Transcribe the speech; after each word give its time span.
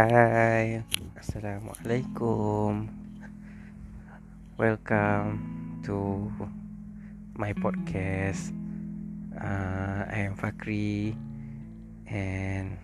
Hai, 0.00 0.80
Assalamualaikum. 1.12 2.88
Welcome 4.56 5.28
to 5.84 6.24
my 7.36 7.52
podcast. 7.52 8.56
Uh, 9.36 10.08
I 10.08 10.24
am 10.24 10.40
Fakri 10.40 11.12
and 12.08 12.80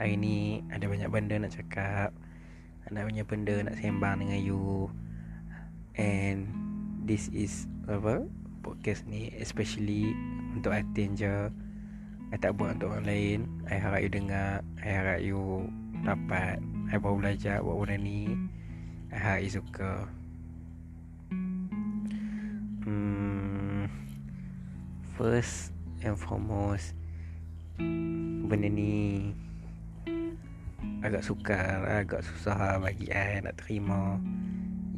hari 0.00 0.16
ni 0.16 0.64
ada 0.72 0.88
banyak 0.88 1.12
benda 1.12 1.36
nak 1.44 1.52
cakap. 1.52 2.16
Ada 2.88 3.04
banyak 3.04 3.28
benda 3.28 3.60
nak 3.60 3.76
sembang 3.76 4.24
dengan 4.24 4.40
you. 4.40 4.88
And 6.00 6.48
this 7.04 7.28
is 7.36 7.68
apa? 7.84 8.24
Podcast 8.64 9.04
ni 9.04 9.28
especially 9.36 10.16
untuk 10.56 10.72
Atin 10.72 11.20
je. 11.20 11.52
I 12.32 12.40
tak 12.40 12.56
buat 12.56 12.80
untuk 12.80 12.96
orang 12.96 13.04
lain 13.04 13.38
I 13.68 13.76
harap 13.76 14.00
you 14.00 14.08
dengar 14.08 14.64
I 14.80 14.88
harap 14.88 15.20
you 15.20 15.68
dapat 16.04 16.58
I 16.90 16.98
baru 16.98 17.22
belajar 17.22 17.62
buat 17.62 17.86
benda 17.86 17.96
ni. 18.00 18.34
I 19.10 19.42
you 19.46 19.50
suka. 19.50 20.06
Hmm, 22.86 23.86
First 25.20 25.76
and 26.00 26.16
foremost 26.16 26.96
Benda 28.48 28.72
ni 28.72 29.30
Agak 31.04 31.20
sukar 31.20 31.84
Agak 31.84 32.24
susah 32.24 32.80
bagi 32.80 33.12
I 33.12 33.44
nak 33.44 33.60
terima 33.60 34.16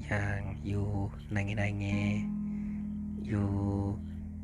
Yang 0.07 0.43
you 0.63 1.11
nangis-nangis 1.35 2.23
You 3.27 3.45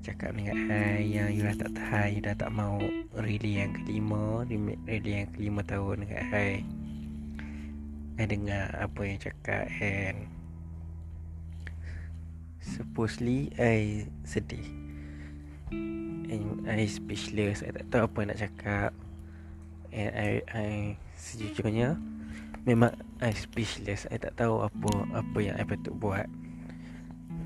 cakap 0.02 0.34
dengan 0.34 0.56
I 0.70 1.04
yang 1.04 1.30
you 1.34 1.42
dah 1.44 1.56
tak 1.58 1.72
tahan 1.74 2.06
You 2.14 2.22
dah 2.22 2.34
tak 2.38 2.50
mau 2.54 2.78
really 3.18 3.58
yang 3.58 3.74
kelima 3.74 4.46
Really 4.46 5.12
yang 5.24 5.28
kelima 5.34 5.60
tahun 5.66 6.06
dengan 6.06 6.22
I. 6.32 6.62
I 8.19 8.24
dengar 8.26 8.74
apa 8.74 9.00
yang 9.06 9.19
cakap 9.22 9.70
and 9.78 10.26
Supposedly 12.58 13.54
I 13.56 14.10
sedih. 14.26 14.66
And 15.70 16.66
I 16.69 16.84
speechless 16.84 17.64
I 17.64 17.72
tak 17.72 17.86
tahu 17.88 18.02
apa 18.10 18.19
nak 18.28 18.38
cakap. 18.42 18.91
And 19.88 20.10
I, 20.12 20.30
I 20.52 20.69
sejujurnya 21.16 21.96
Memang 22.69 22.92
I 23.24 23.32
speechless. 23.32 24.04
I 24.12 24.20
tak 24.20 24.36
tahu 24.36 24.60
apa 24.60 24.91
apa 25.16 25.38
yang 25.41 25.56
I 25.56 25.64
patut 25.64 25.94
buat 25.96 26.28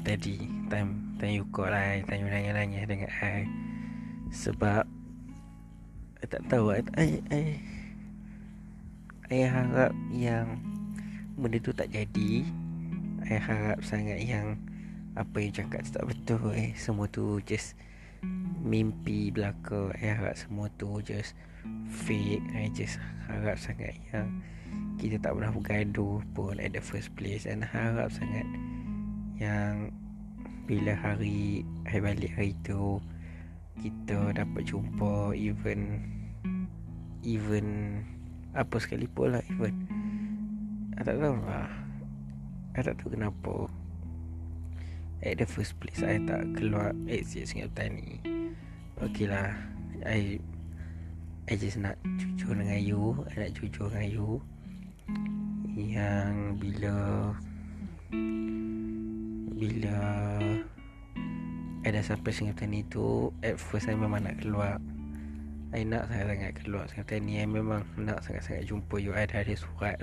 Tadi 0.02 0.50
time 0.66 1.11
You 1.30 1.46
call 1.54 1.70
I 1.70 2.02
Time 2.02 2.26
you 2.26 2.30
nanya-nanya 2.34 2.82
dengan 2.82 3.06
I. 3.22 3.46
Sebab 4.34 4.82
I 6.18 6.26
tak 6.26 6.42
tahu 6.50 6.74
I, 6.74 6.82
I, 6.98 7.08
I, 7.30 7.42
I 9.30 9.38
harap 9.46 9.94
yang 10.10 10.58
Benda 11.38 11.62
tu 11.62 11.70
tak 11.70 11.94
jadi. 11.94 12.42
I 13.22 13.38
harap 13.38 13.86
sangat 13.86 14.18
yang 14.18 14.58
Apa 15.14 15.38
yang 15.38 15.54
cakap 15.54 15.86
tu 15.86 15.94
tak 15.94 16.10
betul 16.10 16.58
eh. 16.58 16.74
Semua 16.74 17.06
tu 17.06 17.38
just 17.46 17.78
Mimpi 18.62 19.30
belaka 19.30 19.94
I 19.94 20.18
harap 20.18 20.34
semua 20.34 20.74
tu 20.74 20.98
just 21.06 21.38
Fake. 21.86 22.42
I 22.50 22.66
just 22.74 22.98
harap 23.30 23.62
sangat 23.62 23.94
yang 24.10 24.42
Kita 24.98 25.22
tak 25.22 25.38
pernah 25.38 25.54
bergaduh 25.54 26.18
pun 26.34 26.58
At 26.58 26.74
the 26.74 26.82
first 26.82 27.14
place. 27.14 27.46
And 27.46 27.62
harap 27.62 28.10
sangat 28.10 28.46
Yang 29.38 30.01
bila 30.62 30.94
hari 30.94 31.66
hari 31.84 32.00
balik 32.00 32.32
hari 32.38 32.52
tu 32.62 33.02
kita 33.82 34.30
dapat 34.30 34.62
jumpa 34.62 35.34
even 35.34 36.06
even 37.26 37.98
apa 38.52 38.76
sekalipun 38.76 39.38
lah 39.38 39.42
even. 39.48 39.74
I 40.92 41.00
tak 41.02 41.18
tahu 41.18 41.40
lah. 41.48 41.70
I 42.76 42.80
tak 42.84 42.94
tahu 43.00 43.16
kenapa. 43.16 43.66
At 45.22 45.40
the 45.40 45.46
first 45.48 45.78
place 45.80 46.04
I 46.04 46.20
tak 46.22 46.52
keluar. 46.58 46.92
Exit 47.08 47.48
Sungai 47.48 47.70
Petani 47.70 48.20
Okay 49.00 49.26
lah. 49.26 49.56
I 50.04 50.36
I 51.48 51.54
just 51.58 51.80
nak 51.80 51.98
jujur 52.20 52.54
dengan 52.54 52.78
you. 52.78 53.24
I 53.32 53.48
nak 53.48 53.52
jujur 53.56 53.88
dengan 53.88 54.08
you. 54.12 54.28
Yang 55.72 56.34
bila 56.60 56.96
bila 59.62 59.98
I 61.86 61.94
dah 61.94 62.02
sampai 62.02 62.34
Sungai 62.34 62.50
Petani 62.58 62.82
tu 62.90 63.30
At 63.46 63.62
first 63.62 63.86
I 63.86 63.94
memang 63.94 64.26
nak 64.26 64.42
keluar. 64.42 64.82
I 65.70 65.86
nak 65.86 66.10
sangat-sangat 66.10 66.52
keluar 66.58 66.90
Sungai 66.90 67.06
Petani 67.06 67.38
I 67.38 67.46
memang 67.46 67.86
nak 67.94 68.26
sangat-sangat 68.26 68.66
jumpa 68.66 68.98
you. 68.98 69.14
I 69.14 69.22
dah 69.30 69.46
ada 69.46 69.54
surat 69.54 70.02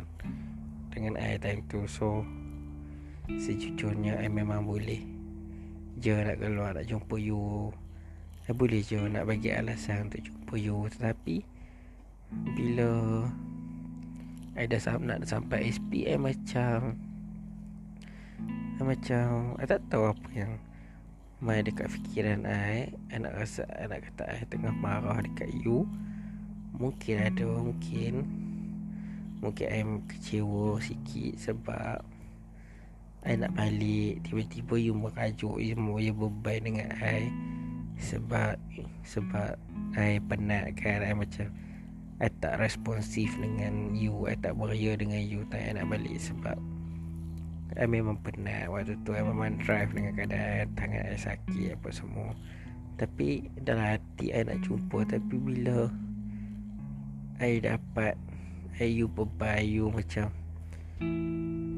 Dengan 0.96 1.20
I 1.20 1.36
time 1.36 1.68
tu. 1.68 1.84
So 1.92 2.24
Sejujurnya 3.28 4.24
I 4.24 4.32
memang 4.32 4.64
boleh 4.64 5.04
Je 6.00 6.16
nak 6.16 6.40
keluar 6.40 6.80
Nak 6.80 6.88
jumpa 6.88 7.20
you. 7.20 7.76
I 8.48 8.56
boleh 8.56 8.80
je 8.80 9.12
nak 9.12 9.28
bagi 9.28 9.52
alasan 9.52 10.08
Untuk 10.08 10.24
jumpa 10.24 10.56
you. 10.56 10.88
Tetapi 10.88 11.44
Bila 12.56 12.92
I 14.56 14.68
dah 14.72 14.80
nak 15.04 15.28
sampai 15.28 15.68
SP 15.68 16.08
I 16.08 16.16
macam 16.16 17.09
macam 18.80 19.54
I 19.62 19.66
tak 19.70 19.86
tahu 19.92 20.10
apa 20.10 20.30
yang 20.34 20.58
Main 21.40 21.64
dekat 21.64 21.88
fikiran 21.88 22.44
I. 22.44 22.92
I 23.08 23.16
nak 23.16 23.32
rasa 23.32 23.64
I 23.72 23.88
nak 23.88 24.04
kata 24.12 24.28
I 24.28 24.44
tengah 24.52 24.76
marah 24.76 25.24
dekat 25.24 25.48
you. 25.64 25.88
Mungkin 26.76 27.16
ada 27.16 27.48
Mungkin 27.48 28.28
Mungkin 29.40 29.68
I 29.72 29.80
kecewa 30.12 30.84
sikit 30.84 31.40
Sebab 31.40 32.04
I 33.24 33.40
nak 33.40 33.56
balik. 33.56 34.20
Tiba-tiba 34.28 34.76
you 34.84 34.92
merajuk 34.92 35.64
You 35.64 35.80
you 36.04 36.12
beban 36.12 36.68
dengan 36.68 36.92
I. 37.00 37.32
Sebab 38.04 38.60
Sebab 39.08 39.56
I 39.96 40.20
penat 40.20 40.76
kan. 40.76 41.08
I 41.08 41.16
macam 41.16 41.48
I 42.20 42.28
tak 42.44 42.60
responsif 42.60 43.32
dengan 43.40 43.96
you. 43.96 44.28
I 44.28 44.36
tak 44.36 44.60
beria 44.60 45.00
dengan 45.00 45.24
you. 45.24 45.48
Tak 45.48 45.72
nak 45.72 45.88
balik 45.88 46.20
sebab 46.20 46.60
I 47.78 47.86
memang 47.86 48.18
penat 48.26 48.72
Waktu 48.72 48.98
tu. 49.06 49.14
I 49.14 49.22
memang 49.22 49.62
drive 49.62 49.94
dengan 49.94 50.18
keadaan 50.18 50.74
Tangan 50.74 51.14
I 51.14 51.18
sakit 51.20 51.78
apa 51.78 51.90
semua. 51.94 52.34
Tapi 52.98 53.46
dalam 53.62 53.86
hati 53.86 54.34
I 54.34 54.42
nak 54.42 54.66
jumpa 54.66 55.06
Tapi 55.06 55.36
bila 55.38 55.86
I 57.40 57.62
dapat 57.62 58.18
I 58.80 58.90
you 58.90 59.12
beban 59.12 59.64
you 59.64 59.92
macam 59.92 60.32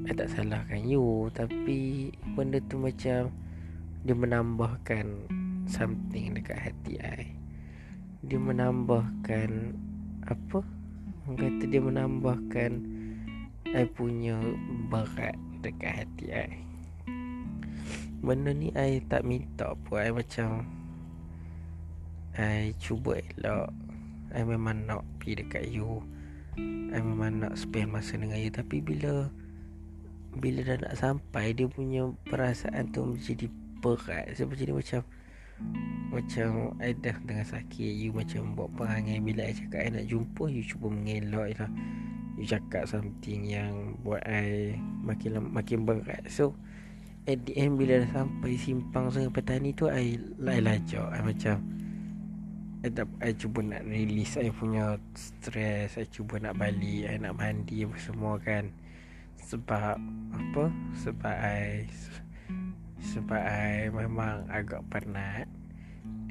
I 0.08 0.12
tak 0.16 0.32
salahkan 0.32 0.88
you. 0.88 1.28
Tapi 1.36 2.10
benda 2.34 2.64
tu 2.72 2.80
macam 2.80 3.30
Dia 4.08 4.16
menambahkan 4.16 5.06
Something 5.68 6.40
dekat 6.40 6.58
hati 6.72 6.98
I. 7.04 7.36
Dia 8.26 8.40
menambahkan 8.40 9.76
Apa? 10.26 10.64
Orang 11.28 11.38
kata 11.38 11.64
dia 11.70 11.82
menambahkan 11.84 12.72
I 13.72 13.86
punya 13.88 14.42
berat 14.90 15.38
dekat 15.62 16.06
hati 16.06 16.26
I 16.34 16.50
Benda 18.22 18.54
ni 18.54 18.70
I 18.78 19.02
tak 19.10 19.26
minta 19.26 19.74
pun. 19.74 19.98
I 19.98 20.14
macam 20.14 20.70
I 22.38 22.78
cuba 22.78 23.18
elok. 23.18 23.74
I 24.30 24.46
memang 24.46 24.86
nak 24.86 25.02
pergi 25.18 25.42
dekat 25.42 25.66
you. 25.74 26.06
I 26.94 27.02
memang 27.02 27.42
nak 27.42 27.58
spend 27.58 27.90
masa 27.98 28.22
dengan 28.22 28.38
you. 28.38 28.54
Tapi 28.54 28.78
bila 28.78 29.26
Bila 30.38 30.62
dah 30.64 30.78
nak 30.86 30.96
sampai 31.02 31.58
Dia 31.58 31.66
punya 31.66 32.14
perasaan 32.30 32.94
tu 32.94 33.18
menjadi 33.18 33.50
berat. 33.82 34.38
Sebab 34.38 34.54
jadi 34.54 34.74
macam 34.78 35.02
Macam 36.14 36.78
I 36.78 36.94
dah 36.94 37.18
tengah 37.26 37.48
sakit 37.50 37.92
You 38.06 38.14
macam 38.14 38.54
buat 38.54 38.70
perangai. 38.78 39.18
Bila 39.18 39.50
I 39.50 39.58
cakap 39.58 39.82
I 39.82 39.90
nak 39.98 40.06
jumpa 40.06 40.46
You 40.46 40.62
cuba 40.62 40.94
mengelak 40.94 41.58
You 42.42 42.50
cakap 42.50 42.90
something 42.90 43.46
yang 43.46 44.02
Buat 44.02 44.26
I 44.26 44.74
Makin 45.06 45.54
makin 45.54 45.86
berat. 45.86 46.26
So 46.26 46.58
At 47.30 47.46
the 47.46 47.54
end 47.54 47.78
Bila 47.78 48.02
dah 48.02 48.26
sampai 48.26 48.58
Simpang 48.58 49.14
sungai 49.14 49.30
petani 49.30 49.78
tu 49.78 49.86
I 49.86 50.18
Lai 50.42 50.58
lajak. 50.58 51.06
I 51.14 51.22
macam 51.22 51.62
I, 52.82 52.90
tak, 52.90 53.06
I 53.22 53.38
cuba 53.38 53.62
nak 53.62 53.86
release. 53.86 54.42
I 54.42 54.50
punya 54.50 54.98
Stress 55.14 56.02
I 56.02 56.10
cuba 56.10 56.42
nak 56.42 56.58
balik 56.58 57.14
I 57.14 57.22
nak 57.22 57.38
mandi 57.38 57.86
Apa 57.86 57.94
semua 58.02 58.42
kan. 58.42 58.74
Sebab 59.38 60.02
Apa? 60.34 60.66
Sebab 60.98 61.36
I 61.38 61.86
Sebab 62.98 63.38
I 63.38 63.94
Memang 63.94 64.50
agak 64.50 64.82
penat. 64.90 65.46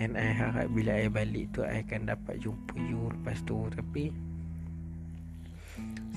And 0.02 0.18
I 0.18 0.34
harap 0.34 0.74
bila 0.74 0.98
I 0.98 1.06
balik 1.06 1.54
tu 1.54 1.62
I 1.62 1.86
akan 1.86 2.10
dapat 2.10 2.42
jumpa 2.42 2.74
you 2.82 3.14
Lepas 3.14 3.46
tu. 3.46 3.70
Tapi 3.70 4.10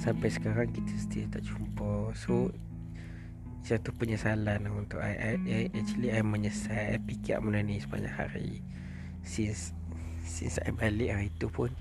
Sampai 0.03 0.27
sekarang 0.27 0.67
kita 0.75 0.93
still 0.99 1.31
tak 1.31 1.47
jumpa. 1.47 2.11
So 2.11 2.51
Satu 3.63 3.95
penyesalan 3.95 4.67
untuk 4.67 4.99
I, 4.99 5.15
I, 5.15 5.33
I 5.47 5.61
Actually 5.71 6.11
I 6.11 6.19
menyesal 6.19 6.75
I 6.75 6.99
fikir 6.99 7.39
benda 7.39 7.63
ni 7.63 7.79
sepanjang 7.79 8.11
hari. 8.11 8.59
Since 9.23 9.71
Since 10.27 10.59
I 10.67 10.75
balik 10.75 11.15
hari 11.15 11.31
tu 11.39 11.47
pun 11.47 11.71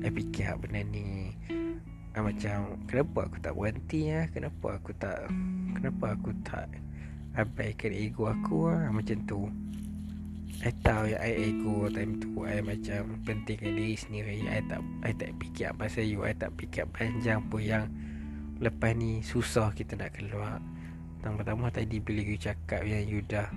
I 0.00 0.08
fikir 0.08 0.56
benda 0.56 0.80
ni. 0.88 1.36
I 2.16 2.20
macam 2.24 2.80
Kenapa 2.88 3.28
aku 3.28 3.36
tak 3.44 3.52
berhenti 3.52 4.08
ya? 4.08 4.24
Kenapa 4.32 4.80
aku 4.80 4.96
tak 4.96 5.28
Kenapa 5.76 6.16
aku 6.16 6.32
tak 6.40 6.72
Abaikan 7.36 7.92
ego 7.92 8.30
aku 8.32 8.72
lah 8.72 8.88
Macam 8.88 9.20
tu 9.28 9.52
I 10.64 10.72
tahu 10.80 11.12
ya 11.12 11.20
I 11.20 11.52
ego 11.52 11.92
time 11.92 12.16
tu 12.16 12.48
I 12.48 12.64
macam 12.64 13.20
Pentingkan 13.28 13.76
diri 13.76 14.00
sendiri. 14.00 14.48
I 14.48 14.64
tak 14.64 14.80
I 15.04 15.12
tak 15.12 15.36
fikir 15.36 15.76
pasal 15.76 16.08
you 16.08 16.24
I 16.24 16.32
tak 16.32 16.56
fikir 16.56 16.88
panjang 16.88 17.44
pun 17.52 17.60
yang 17.60 17.92
Lepas 18.64 18.96
ni 18.96 19.20
Susah 19.20 19.76
kita 19.76 19.92
nak 20.00 20.16
keluar. 20.16 20.64
Pertama-tama 21.20 21.68
tadi 21.68 22.00
Bila 22.00 22.24
you 22.24 22.40
cakap 22.40 22.80
Yang 22.80 23.04
you 23.12 23.20
dah 23.28 23.52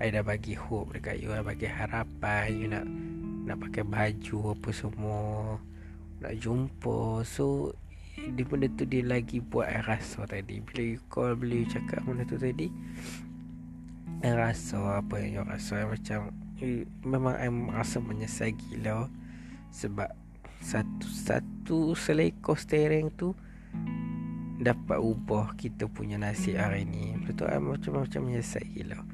I 0.00 0.08
dah 0.08 0.24
bagi 0.24 0.56
hope 0.56 0.96
dekat 0.96 1.20
you 1.20 1.28
I 1.28 1.44
bagi 1.44 1.68
harapan 1.68 2.48
You 2.56 2.72
nak 2.72 2.88
Nak 3.52 3.56
pakai 3.68 3.84
baju 3.84 4.56
Apa 4.56 4.68
semua 4.72 5.60
Nak 6.24 6.40
jumpa. 6.40 7.20
So 7.28 7.76
dia 8.16 8.48
benda 8.48 8.64
tu 8.80 8.88
dia 8.88 9.04
lagi 9.04 9.44
buat 9.44 9.68
I 9.68 9.84
rasa 9.84 10.24
tadi. 10.24 10.64
Bila 10.64 10.96
you 10.96 10.96
call 11.12 11.36
Bila 11.36 11.52
you 11.52 11.68
cakap 11.68 12.00
benda 12.00 12.24
tu 12.24 12.40
tadi 12.40 12.72
I 14.24 14.32
rasa 14.32 15.04
apa 15.04 15.20
yang 15.20 15.30
you 15.36 15.42
rasa. 15.44 15.84
I 15.84 15.92
macam 15.92 16.32
Memang 17.04 17.36
I 17.36 17.48
rasa 17.72 18.00
menyesal 18.00 18.56
gila 18.56 19.12
Sebab 19.72 20.08
Satu-satu 20.64 21.92
selekor 21.92 22.56
steering 22.56 23.12
tu 23.12 23.36
Dapat 24.56 24.96
ubah 24.96 25.52
kita 25.60 25.84
punya 25.84 26.16
nasib 26.16 26.56
hari 26.56 26.88
ni. 26.88 27.12
Betul 27.20 27.52
I 27.52 27.60
macam-macam 27.60 28.20
menyesal 28.24 28.64
gila 28.72 29.04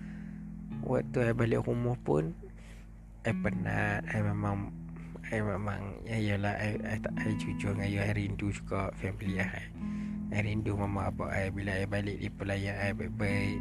Waktu 0.83 1.31
I 1.31 1.35
balik 1.35 1.67
rumah 1.67 1.99
pun 1.99 2.35
I 3.23 3.31
penat. 3.31 4.03
I 4.11 4.19
memang 4.19 4.75
I 5.31 5.39
memang 5.39 6.03
ya 6.03 6.19
yalah 6.19 6.59
I, 6.59 6.75
I 6.83 6.99
tak 6.99 7.15
I 7.23 7.31
jujur 7.39 7.79
dengan 7.79 7.87
you. 7.87 8.03
I 8.03 8.11
rindu 8.11 8.51
juga 8.51 8.91
family 8.99 9.39
I. 9.39 9.71
I 10.35 10.43
rindu 10.43 10.75
mama 10.75 11.07
apa 11.07 11.31
I. 11.31 11.55
Bila 11.55 11.71
I 11.71 11.87
balik 11.87 12.19
di 12.19 12.27
pelayan 12.27 12.75
I 12.83 12.91
baik-baik. 12.99 13.59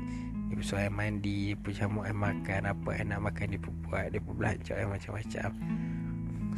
Dia 0.51 0.59
pun 0.59 0.67
suruh 0.67 0.91
mandi, 0.91 1.55
dia 1.55 1.55
pun 1.55 1.71
jamu 1.71 2.03
I 2.03 2.11
makan 2.11 2.67
apa 2.67 2.89
I 2.91 3.07
nak 3.07 3.23
makan 3.23 3.55
dia 3.55 3.59
pun 3.63 3.71
buat, 3.87 4.11
dia 4.11 4.19
pun 4.19 4.35
belanja 4.35 4.75
I 4.75 4.83
macam-macam. 4.83 5.49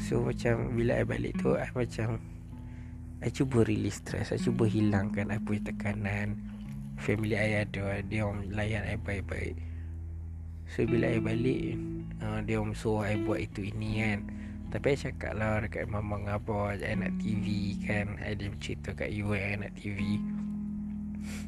So 0.02 0.26
macam 0.26 0.74
bila 0.74 0.98
I 0.98 1.06
balik 1.06 1.38
tu 1.38 1.54
I 1.54 1.70
macam 1.78 2.18
I 3.22 3.30
cuba 3.30 3.62
release 3.70 4.02
stress, 4.02 4.34
I 4.34 4.42
cuba 4.42 4.66
hilangkan 4.66 5.30
I 5.30 5.38
punya 5.38 5.70
tekanan. 5.70 6.42
Family 6.98 7.38
I 7.38 7.70
ada, 7.70 8.02
dia 8.02 8.26
orang 8.26 8.50
layan 8.50 8.82
I 8.82 8.98
baik-baik. 8.98 9.62
So 10.74 10.90
bila 10.90 11.14
I 11.14 11.22
balik, 11.22 11.78
uh, 12.26 12.42
dia 12.42 12.58
orang 12.58 12.74
suruh 12.74 13.06
I 13.06 13.22
buat 13.22 13.46
itu 13.46 13.70
ini 13.70 14.02
kan. 14.02 14.20
Tapi 14.74 14.98
saya 14.98 15.14
cakap 15.14 15.38
lah 15.38 15.62
dekat 15.62 15.86
mama 15.86 16.18
dengan 16.18 16.42
abah 16.42 16.74
Saya 16.82 16.98
nak 16.98 17.14
TV 17.22 17.78
kan 17.86 18.18
Saya 18.18 18.34
cerita 18.58 18.90
kat 18.98 19.14
you 19.14 19.30
yang 19.38 19.62
nak 19.62 19.78
TV 19.78 20.18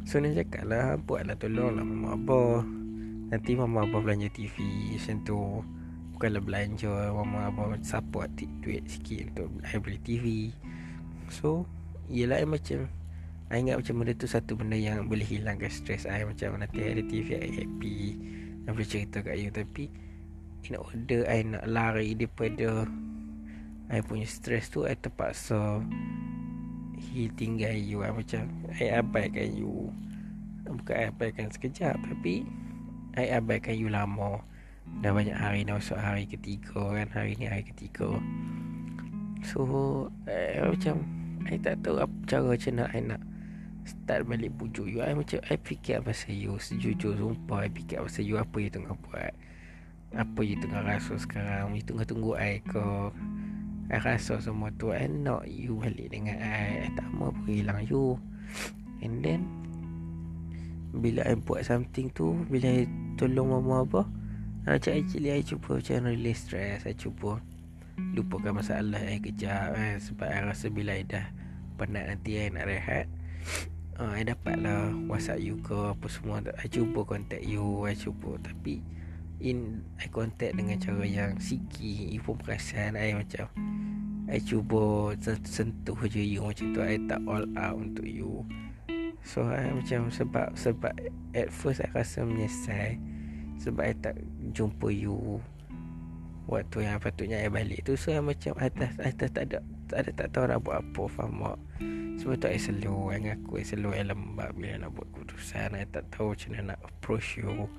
So 0.08 0.22
dia 0.22 0.44
cakap 0.44 0.70
lah 0.70 0.96
Buatlah 1.02 1.36
tolong 1.40 1.76
lah 1.76 1.86
mama 1.86 2.16
abah. 2.16 2.62
Nanti 3.32 3.58
mama 3.58 3.84
abah 3.84 4.02
belanja 4.04 4.30
TV 4.32 4.56
Macam 4.96 5.16
tu. 5.26 5.40
Bukanlah 6.16 6.42
belanja 6.44 6.94
Mama 7.12 7.52
abah 7.52 7.76
support 7.84 8.32
duit 8.38 8.88
sikit 8.88 9.36
Untuk 9.36 9.50
saya 9.68 9.80
beli 9.84 10.00
TV 10.00 10.26
So 11.28 11.68
Yelah 12.08 12.40
saya 12.40 12.48
macam 12.48 12.80
Saya 13.50 13.58
ingat 13.60 13.76
macam 13.84 13.94
benda 14.00 14.14
tu 14.16 14.28
Satu 14.30 14.52
benda 14.56 14.78
yang 14.80 15.12
boleh 15.12 15.28
hilangkan 15.28 15.68
stres 15.68 16.08
saya 16.08 16.24
Macam 16.24 16.56
nanti 16.56 16.80
ada 16.80 17.04
TV 17.04 17.28
Saya 17.36 17.50
happy. 17.52 17.98
Saya 18.64 18.72
boleh 18.72 18.90
cerita 18.90 19.18
kat 19.20 19.36
you 19.42 19.52
Tapi 19.52 19.92
In 20.66 20.82
order 20.82 21.22
I 21.30 21.46
nak 21.46 21.66
lari 21.70 22.18
daripada 22.18 22.90
I 23.86 24.02
punya 24.02 24.26
stress 24.26 24.74
tu 24.74 24.82
I 24.90 24.98
terpaksa 24.98 25.78
He 26.98 27.30
tinggal 27.32 27.76
you 27.76 28.02
I 28.02 28.12
macam 28.12 28.48
I 28.76 29.00
abaikan 29.00 29.54
you. 29.56 29.92
Bukan 30.66 30.96
I 30.96 31.12
abaikan 31.12 31.52
sekejap. 31.52 32.00
Tapi 32.00 32.48
I 33.20 33.36
abaikan 33.36 33.76
you 33.76 33.92
lama. 33.92 34.42
Dah 35.04 35.12
banyak 35.12 35.36
hari 35.36 35.68
Dah 35.68 35.78
masuk 35.78 36.00
hari 36.00 36.26
ketiga 36.26 36.96
kan. 36.96 37.08
Hari 37.12 37.38
ni 37.38 37.46
hari 37.48 37.68
ketiga. 37.68 38.18
So 39.46 39.62
I 40.26 40.64
macam 40.66 41.06
I 41.46 41.62
tak 41.62 41.86
tahu 41.86 42.02
apa 42.02 42.16
cara 42.26 42.58
macam 42.58 42.74
nak 42.82 42.90
I 42.98 43.02
nak 43.06 43.22
Start 43.86 44.26
balik 44.26 44.50
pujuk 44.58 44.90
you. 44.90 45.06
I 45.06 45.14
macam 45.14 45.38
I 45.46 45.62
fikir 45.62 46.02
pasal 46.02 46.34
you. 46.34 46.58
Sejujur 46.58 47.14
sumpah 47.22 47.70
I 47.70 47.70
fikir 47.70 48.02
pasal 48.02 48.26
you. 48.26 48.42
Apa 48.42 48.58
you 48.58 48.74
tengah 48.74 48.98
buat? 48.98 49.34
Apa 50.18 50.40
you 50.42 50.58
tengah 50.58 50.82
rasa 50.82 51.14
sekarang? 51.22 51.78
You 51.78 51.86
tengah 51.86 52.02
tunggu 52.10 52.34
I 52.34 52.66
ke 52.66 52.82
I 53.86 54.02
rasa 54.02 54.42
semua 54.42 54.74
tu 54.74 54.90
I 54.90 55.06
nak 55.06 55.46
you 55.46 55.78
balik 55.78 56.10
dengan 56.10 56.42
I. 56.42 56.90
I 56.90 56.90
tak 56.98 57.06
mau 57.14 57.30
pun 57.30 57.54
hilang 57.54 57.86
you. 57.86 58.18
And 59.06 59.22
then 59.22 59.46
Bila 60.96 61.28
I 61.28 61.36
buat 61.36 61.68
something 61.68 62.08
tu 62.16 62.40
Bila 62.48 62.72
I 62.72 62.88
tolong 63.20 63.52
mama 63.52 63.84
apa 63.84 64.02
Macam 64.64 64.92
actually 64.96 65.36
I 65.36 65.44
cuba 65.44 65.78
macam 65.78 66.08
release 66.08 66.48
stress. 66.48 66.88
I 66.88 66.96
cuba 66.96 67.44
Lupakan 68.16 68.64
masalah 68.64 69.04
I 69.04 69.20
kejap 69.20 69.76
eh, 69.76 70.00
Sebab 70.00 70.28
I 70.32 70.40
rasa 70.48 70.72
bila 70.72 70.96
I 70.96 71.04
dah 71.04 71.28
Penat 71.76 72.08
nanti 72.08 72.40
I 72.40 72.48
nak 72.50 72.66
rehat 72.72 73.06
uh, 74.00 74.12
I 74.12 74.24
dapat 74.28 74.60
lah 74.60 74.92
WhatsApp 75.08 75.40
you 75.44 75.60
ke 75.64 75.76
Apa 75.76 76.08
semua. 76.12 76.44
I 76.60 76.68
cuba 76.68 77.04
contact 77.08 77.44
you 77.44 77.84
I 77.88 77.96
cuba. 77.96 78.40
Tapi 78.40 78.80
in 79.46 79.86
I 80.02 80.10
contact 80.10 80.58
dengan 80.58 80.82
cara 80.82 81.06
yang 81.06 81.38
siki 81.38 82.10
you 82.10 82.22
pun 82.26 82.42
perasan 82.42 82.98
I 82.98 83.14
macam 83.14 83.46
I 84.26 84.42
cuba 84.42 85.14
sentuh 85.46 86.02
je 86.10 86.18
you 86.18 86.42
macam 86.42 86.74
tu 86.74 86.82
I 86.82 86.98
tak 87.06 87.22
all 87.30 87.46
out 87.54 87.78
untuk 87.78 88.10
you. 88.10 88.42
So 89.22 89.46
I 89.46 89.70
macam 89.70 90.10
sebab 90.10 90.58
sebab 90.58 90.98
at 91.38 91.54
first 91.54 91.86
I 91.86 91.94
rasa 91.94 92.26
menyesal 92.26 92.98
sebab 93.62 93.86
I 93.86 93.94
tak 94.02 94.18
jumpa 94.50 94.90
you 94.90 95.38
waktu 96.50 96.90
yang 96.90 96.98
patutnya 96.98 97.46
I 97.46 97.54
balik 97.54 97.86
tu. 97.86 97.94
So 97.94 98.18
I 98.18 98.22
macam 98.26 98.58
atas 98.58 98.98
atas 98.98 99.30
tak 99.30 99.54
ada 99.54 99.62
tak 99.86 99.98
ada 100.02 100.12
tak 100.18 100.28
tahu 100.34 100.46
nak 100.50 100.60
buat 100.66 100.82
apa 100.82 101.04
faham 101.06 101.46
tak? 101.46 101.60
Sebab 102.18 102.36
tu 102.42 102.48
I 102.50 102.58
slow 102.58 103.14
I 103.14 103.18
ngaku 103.30 103.62
I 103.62 103.66
slow 103.66 103.94
I 103.94 104.10
lembab 104.10 104.58
bila 104.58 104.90
nak 104.90 104.98
buat 104.98 105.06
keputusan 105.14 105.78
I 105.78 105.86
tak 105.86 106.10
tahu 106.10 106.34
macam 106.34 106.50
mana 106.50 106.64
nak 106.74 106.80
approach 106.82 107.38
you 107.38 107.70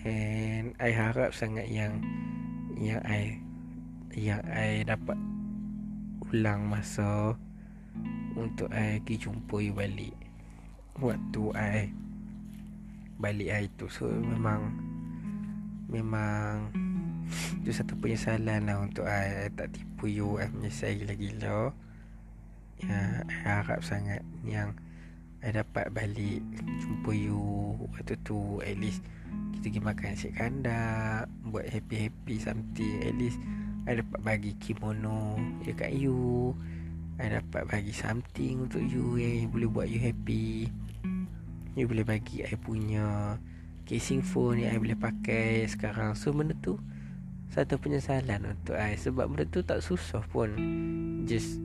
And 0.00 0.72
I 0.80 0.96
harap 0.96 1.36
sangat 1.36 1.68
yang 1.68 2.00
Yang 2.72 3.02
I 3.04 3.22
Yang 4.16 4.42
I 4.48 4.68
dapat 4.88 5.18
Ulang 6.32 6.72
masa 6.72 7.36
Untuk 8.32 8.72
I 8.72 9.02
pergi 9.04 9.28
jumpa 9.28 9.60
you 9.60 9.76
balik. 9.76 10.16
Waktu 10.96 11.42
I 11.52 11.78
Balik 13.20 13.50
hari 13.52 13.68
tu. 13.76 13.92
So 13.92 14.08
memang 14.08 14.72
Memang 15.92 16.72
Itu 17.60 17.76
satu 17.76 17.92
penyesalan 18.00 18.72
lah 18.72 18.80
Untuk 18.80 19.04
I, 19.04 19.48
I 19.48 19.52
tak 19.52 19.76
tipu 19.76 20.08
you 20.08 20.40
I 20.40 20.48
menyesal 20.48 20.96
gila-gila 20.96 21.76
Ya, 22.80 23.20
I 23.28 23.36
harap 23.44 23.84
sangat 23.84 24.24
Yang 24.48 24.80
I 25.40 25.56
dapat 25.56 25.88
balik 25.96 26.44
Jumpa 26.84 27.16
you 27.16 27.40
Waktu 27.96 28.16
tu 28.20 28.60
At 28.60 28.76
least 28.76 29.00
kita 29.56 29.72
pergi 29.72 29.80
makan 29.80 30.06
nasi 30.12 30.28
kandak 30.36 31.28
Buat 31.48 31.64
happy-happy 31.72 32.36
something 32.40 32.94
At 33.04 33.14
least 33.16 33.40
I 33.88 33.96
dapat 33.96 34.20
bagi 34.20 34.52
kimono 34.60 35.40
Dekat 35.64 35.96
you. 35.96 36.52
I 37.16 37.40
dapat 37.40 37.68
bagi 37.68 37.92
something 37.92 38.68
untuk 38.68 38.84
you 38.84 39.16
Yang 39.16 39.48
boleh 39.52 39.68
buat 39.72 39.88
you 39.88 40.00
happy. 40.00 40.68
You 41.72 41.88
boleh 41.88 42.04
bagi 42.04 42.44
I 42.44 42.56
punya 42.60 43.40
Casing 43.88 44.20
phone 44.20 44.62
yang 44.62 44.76
I 44.76 44.78
boleh 44.78 44.98
pakai 45.00 45.64
sekarang. 45.66 46.12
So 46.14 46.36
benda 46.36 46.52
tu 46.60 46.76
Satu 47.48 47.80
penyesalan 47.80 48.44
untuk 48.44 48.76
I. 48.76 48.94
Sebab 49.00 49.32
benda 49.32 49.48
tu 49.48 49.64
tak 49.64 49.80
susah 49.80 50.20
pun. 50.28 50.52
Just 51.24 51.58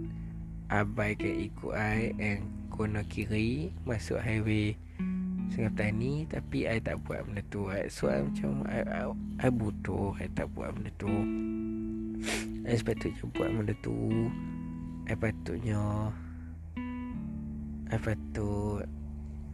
Abaikan 0.66 1.46
ikut 1.46 1.78
I 1.78 2.16
And 2.18 2.65
Kona 2.76 3.02
kiri 3.08 3.72
Masuk 3.88 4.20
highway 4.20 4.76
Sungai 5.52 5.72
Petani 5.72 6.28
Tapi 6.28 6.68
I 6.68 6.84
tak 6.84 7.00
buat 7.08 7.24
benda 7.24 7.42
tu. 7.48 7.72
I, 7.72 7.88
So 7.88 8.12
I 8.12 8.22
macam 8.26 8.68
I, 8.68 8.84
I, 8.84 9.04
I 9.40 9.48
butuh 9.48 10.18
I 10.20 10.28
tak 10.36 10.52
buat 10.52 10.76
benda 10.76 10.92
tu. 11.00 11.12
I 12.66 12.74
sepatutnya 12.76 13.24
buat 13.32 13.50
benda 13.54 13.74
tu. 13.80 13.96
I 15.06 15.14
patutnya 15.14 16.12
I 17.94 17.98
patut 18.02 18.84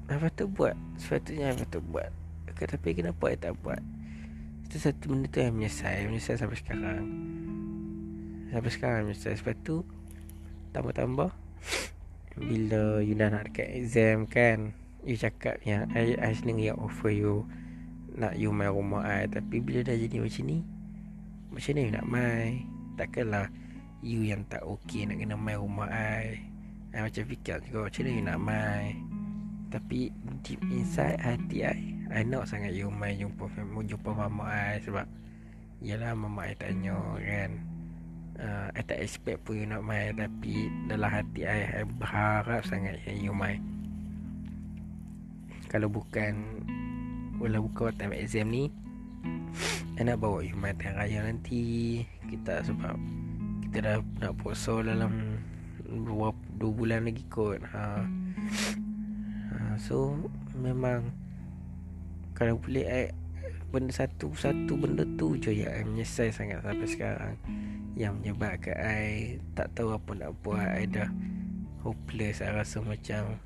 I 0.08 0.16
patut 0.18 0.48
buat. 0.52 0.76
Sepatutnya 0.98 1.52
I 1.52 1.56
patut 1.60 1.84
buat. 1.92 2.10
Okay, 2.52 2.68
Tapi 2.68 2.90
kenapa 2.96 3.24
I 3.32 3.38
tak 3.38 3.56
buat? 3.62 3.84
Itu 4.66 4.80
satu 4.80 5.12
benda 5.12 5.28
tu 5.28 5.44
yang 5.44 5.54
menyesal. 5.54 5.92
I 5.92 6.08
menyesal 6.08 6.40
sampai 6.40 6.58
sekarang. 6.58 7.04
Sampai 8.50 8.72
sekarang 8.72 9.02
menyesal. 9.12 9.36
Sebab 9.36 9.56
tu 9.62 9.84
Tambah-tambah 10.72 11.36
Bila 12.42 12.98
you 13.06 13.14
dah 13.14 13.30
nak 13.30 13.54
dekat 13.54 13.70
exam 13.70 14.26
kan 14.26 14.74
You 15.06 15.14
cakap 15.14 15.62
yang 15.62 15.86
I, 15.94 16.18
I 16.18 16.34
senang 16.34 16.58
yang 16.58 16.82
offer 16.82 17.14
you 17.14 17.46
Nak 18.18 18.38
you 18.38 18.50
main 18.50 18.74
rumah 18.74 19.06
I. 19.06 19.30
Tapi 19.30 19.62
bila 19.62 19.86
dah 19.86 19.94
jadi 19.94 20.18
macam 20.18 20.44
ni 20.50 20.60
Macam 21.54 21.72
mana 21.74 21.80
you 21.86 21.94
nak 21.94 22.08
main? 22.10 22.52
Takkanlah 22.98 23.48
You 24.02 24.26
yang 24.26 24.42
tak 24.50 24.66
okay 24.66 25.06
nak 25.06 25.22
kena 25.22 25.38
main 25.38 25.62
rumah 25.62 25.90
I. 25.94 26.42
I 26.92 27.00
macam 27.06 27.24
fikir 27.30 27.62
juga 27.70 27.86
Macam 27.86 28.02
mana 28.02 28.10
you 28.10 28.24
nak 28.26 28.40
mai 28.42 28.86
Tapi 29.70 30.00
Deep 30.42 30.62
inside 30.74 31.22
hati 31.22 31.58
I 31.62 31.78
I 32.10 32.26
nak 32.26 32.50
sangat 32.50 32.74
you 32.74 32.90
mai 32.90 33.14
Jumpa 33.22 33.46
jumpa 33.86 34.10
mama 34.18 34.50
I 34.50 34.82
Sebab 34.82 35.06
Yalah 35.86 36.18
mama 36.18 36.50
I 36.50 36.58
tanya 36.58 36.98
kan 37.22 37.71
uh, 38.42 38.68
I 38.74 38.82
tak 38.84 39.00
expect 39.00 39.46
pun 39.46 39.62
you 39.62 39.68
nak 39.70 39.86
mai 39.86 40.12
Tapi 40.12 40.68
Dalam 40.90 41.10
hati 41.10 41.46
I 41.46 41.82
I 41.82 41.84
berharap 41.86 42.66
sangat 42.66 43.00
You 43.08 43.32
mai 43.32 43.62
Kalau 45.70 45.88
bukan 45.88 46.66
Kalau 47.38 47.60
bukan 47.70 47.94
time 47.96 48.18
exam 48.18 48.50
ni 48.50 48.74
I 49.98 50.02
nak 50.04 50.20
bawa 50.20 50.42
you 50.42 50.58
mai 50.58 50.74
Time 50.76 50.98
raya 50.98 51.24
nanti 51.24 52.02
Kita 52.28 52.66
sebab 52.66 52.98
Kita 53.70 53.78
dah 53.86 53.96
nak 54.20 54.34
puasa 54.42 54.82
dalam 54.82 55.40
dua, 55.86 56.34
dua 56.58 56.72
bulan 56.74 57.06
lagi 57.06 57.24
kot 57.30 57.62
ha. 57.72 58.04
ha. 59.54 59.78
So 59.78 60.18
Memang 60.58 61.14
Kalau 62.34 62.58
boleh 62.58 62.86
I, 62.90 63.06
Benda 63.72 63.96
satu 63.96 64.36
Satu 64.36 64.76
benda 64.76 65.08
tu 65.16 65.40
je 65.40 65.64
Yang 65.64 65.88
menyesal 65.88 66.28
sangat 66.36 66.60
Sampai 66.60 66.90
sekarang 66.92 67.36
Yang 68.02 68.14
menyebabkan 68.18 68.74
I 68.82 69.38
Tak 69.54 69.78
tahu 69.78 69.94
apa 69.94 70.12
nak 70.18 70.34
buat. 70.42 70.66
I 70.66 70.90
dah 70.90 71.06
Hopeless. 71.86 72.42
I 72.42 72.50
rasa 72.50 72.82
macam 72.82 73.38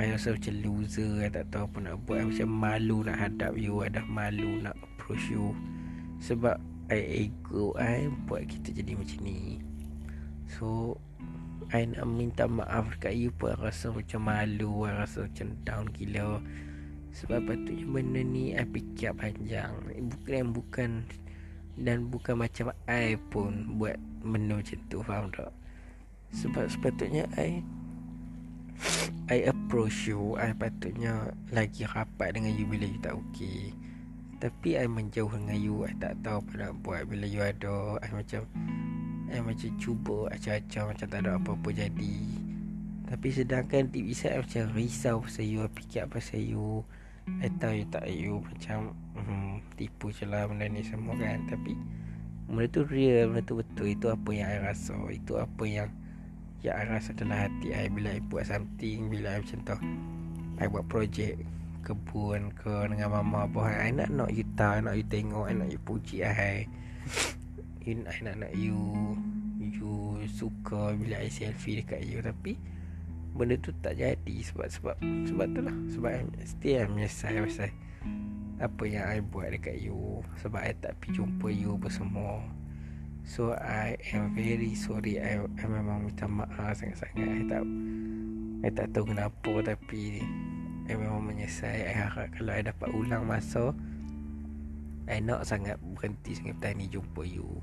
I 0.00 0.08
rasa 0.08 0.32
macam 0.32 0.56
loser. 0.64 1.20
I 1.20 1.28
tak 1.28 1.52
tahu 1.52 1.68
apa 1.68 1.78
nak 1.84 1.96
buat. 2.08 2.24
I 2.24 2.28
macam 2.32 2.48
malu 2.48 3.04
nak 3.04 3.16
hadap 3.20 3.52
you. 3.60 3.84
I 3.84 3.92
dah 3.92 4.04
malu 4.08 4.64
nak 4.64 4.76
approach 4.80 5.28
you. 5.28 5.52
Sebab 6.20 6.56
I 6.88 7.28
ego. 7.28 7.76
I 7.76 8.08
buat 8.28 8.48
kita 8.48 8.72
jadi 8.72 8.96
macam 8.96 9.20
ni. 9.20 9.60
So 10.48 10.96
I 11.72 11.88
nak 11.88 12.08
minta 12.08 12.44
maaf 12.44 12.88
dekat 12.96 13.16
you 13.16 13.32
pun. 13.32 13.56
I 13.56 13.68
rasa 13.68 13.92
macam 13.92 14.20
malu. 14.28 14.88
I 14.88 14.96
rasa 14.96 15.28
macam 15.28 15.56
down 15.64 15.84
gila. 15.92 16.40
Sebab 17.12 17.44
patutnya 17.44 17.84
benda 17.84 18.20
ni 18.24 18.56
I 18.56 18.64
fikir 18.64 19.12
panjang. 19.16 19.72
Bukan 20.08 20.56
bukan 20.56 20.90
Dan 21.76 22.12
bukan 22.12 22.40
macam 22.40 22.72
I 22.88 23.16
pun 23.32 23.78
Buat 23.80 23.96
benda 24.20 24.60
macam 24.60 24.78
tu 24.92 24.98
Faham 25.04 25.32
tak? 25.32 25.52
Sebab 26.32 26.64
sepatutnya 26.68 27.28
I 27.36 27.60
I 29.30 29.46
approach 29.46 30.10
you 30.10 30.34
I 30.40 30.56
patutnya 30.56 31.32
Lagi 31.52 31.86
rapat 31.86 32.34
dengan 32.34 32.52
you 32.56 32.64
Bila 32.66 32.84
you 32.88 33.00
tak 33.00 33.14
okay 33.14 33.72
Tapi 34.40 34.80
I 34.80 34.88
menjauh 34.88 35.32
dengan 35.32 35.56
you 35.56 35.86
I 35.86 35.94
tak 35.96 36.18
tahu 36.24 36.42
apa 36.42 36.52
nak 36.58 36.72
buat. 36.82 37.06
Bila 37.06 37.24
you 37.28 37.40
ada 37.44 38.00
I 38.02 38.10
macam 38.10 38.48
Eh 39.32 39.40
macam 39.40 39.72
cuba 39.80 40.28
acah-acah 40.28 40.92
macam 40.92 41.06
tak 41.08 41.20
ada 41.24 41.40
apa-apa 41.40 41.72
jadi. 41.72 42.16
Tapi 43.08 43.28
sedangkan 43.32 43.88
deep 43.88 44.12
inside 44.12 44.44
macam 44.44 44.68
risau 44.76 45.24
pasal 45.24 45.48
you 45.48 45.64
Fikir 45.72 46.04
pasal 46.04 46.44
you 46.44 46.84
I 47.42 47.46
you 47.50 47.86
tak 47.86 48.06
you 48.10 48.42
macam 48.42 48.98
hmm, 49.14 49.62
Tipu 49.78 50.10
je 50.10 50.26
lah 50.26 50.50
benda 50.50 50.66
ni 50.66 50.82
semua 50.82 51.14
kan. 51.14 51.38
Tapi 51.46 51.78
Benda 52.50 52.66
tu 52.68 52.82
real, 52.90 53.30
benda 53.30 53.42
tu 53.46 53.54
betul. 53.62 53.86
Itu 53.94 54.06
apa 54.10 54.30
yang 54.34 54.48
I 54.50 54.58
rasa. 54.62 54.94
Itu 55.10 55.38
apa 55.38 55.62
yang 55.62 55.88
Yang 56.66 56.74
I 56.74 56.84
rasa 56.90 57.10
dalam 57.14 57.38
hati 57.38 57.68
I. 57.70 57.86
Bila 57.86 58.18
I 58.18 58.20
buat 58.26 58.50
something 58.50 59.06
Bila 59.06 59.38
I 59.38 59.40
macam 59.42 59.60
tu. 59.62 59.76
I 60.58 60.66
buat 60.66 60.84
projek 60.90 61.38
Kebun 61.82 62.54
ke 62.54 62.86
Dengan 62.90 63.10
mama 63.10 63.50
apa 63.50 63.66
I 63.66 63.90
nak 63.90 64.10
nak 64.14 64.30
you 64.30 64.46
tahu 64.54 64.78
I 64.78 64.80
nak 64.86 64.94
you 64.94 65.06
tengok 65.06 65.50
I 65.50 65.54
nak 65.54 65.68
you 65.70 65.80
puji 65.82 66.22
I. 66.22 66.66
I 67.86 68.18
nak 68.22 68.34
nak 68.38 68.52
you 68.54 68.78
You 69.58 70.22
suka 70.26 70.94
Bila 70.94 71.22
I 71.22 71.30
selfie 71.30 71.82
dekat 71.82 72.02
you. 72.02 72.18
Tapi 72.18 72.58
Benda 73.32 73.56
tu 73.56 73.72
tak 73.80 73.96
jadi 73.96 74.36
Sebab 74.44 74.68
Sebab 74.68 74.96
Sebab 75.00 75.46
tu 75.56 75.60
lah. 75.64 75.76
Sebab 75.88 76.10
I 76.12 76.22
Still 76.44 76.76
I 76.76 76.86
menyesal 76.88 77.48
Pasal 77.48 77.72
Apa 78.62 78.82
yang 78.86 79.04
I 79.08 79.18
buat 79.24 79.50
dekat 79.50 79.82
you. 79.82 80.22
Sebab 80.38 80.60
I 80.60 80.76
tak 80.78 81.00
pergi 81.00 81.18
jumpa 81.18 81.48
you 81.50 81.74
Apa 81.80 81.88
semua. 81.90 82.44
So 83.22 83.54
I 83.54 83.94
am 84.14 84.34
very 84.34 84.74
sorry. 84.74 85.22
I, 85.22 85.38
I 85.46 85.64
memang 85.70 86.10
minta 86.10 86.26
maaf 86.26 86.74
sangat-sangat. 86.74 87.22
I 87.22 87.42
tak 87.46 87.62
I 88.62 88.70
tak 88.70 88.86
tahu 88.94 89.14
kenapa 89.14 89.52
Tapi 89.62 90.22
I 90.86 90.92
memang 90.94 91.22
menyesal. 91.26 91.70
I 91.70 91.94
harap 91.94 92.34
kalau 92.34 92.50
I 92.54 92.62
dapat 92.66 92.88
ulang 92.90 93.26
masa 93.26 93.74
I 95.10 95.18
nak 95.18 95.42
sangat 95.42 95.82
berhenti 95.82 96.38
sangat 96.38 96.62
petani 96.62 96.86
jumpa 96.86 97.26
you. 97.26 97.58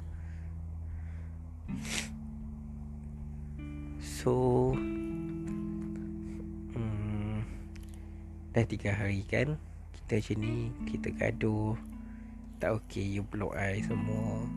So 3.99 4.75
Dah 8.49 8.65
tiga 8.65 8.89
hari 8.97 9.21
kan 9.29 9.61
Kita 9.93 10.17
macam 10.17 10.37
ni 10.41 10.73
Kita 10.89 11.13
gaduh. 11.13 11.77
Tak 12.57 12.81
okay 12.81 13.05
You 13.05 13.21
block 13.21 13.53
I 13.53 13.85
semua. 13.85 14.49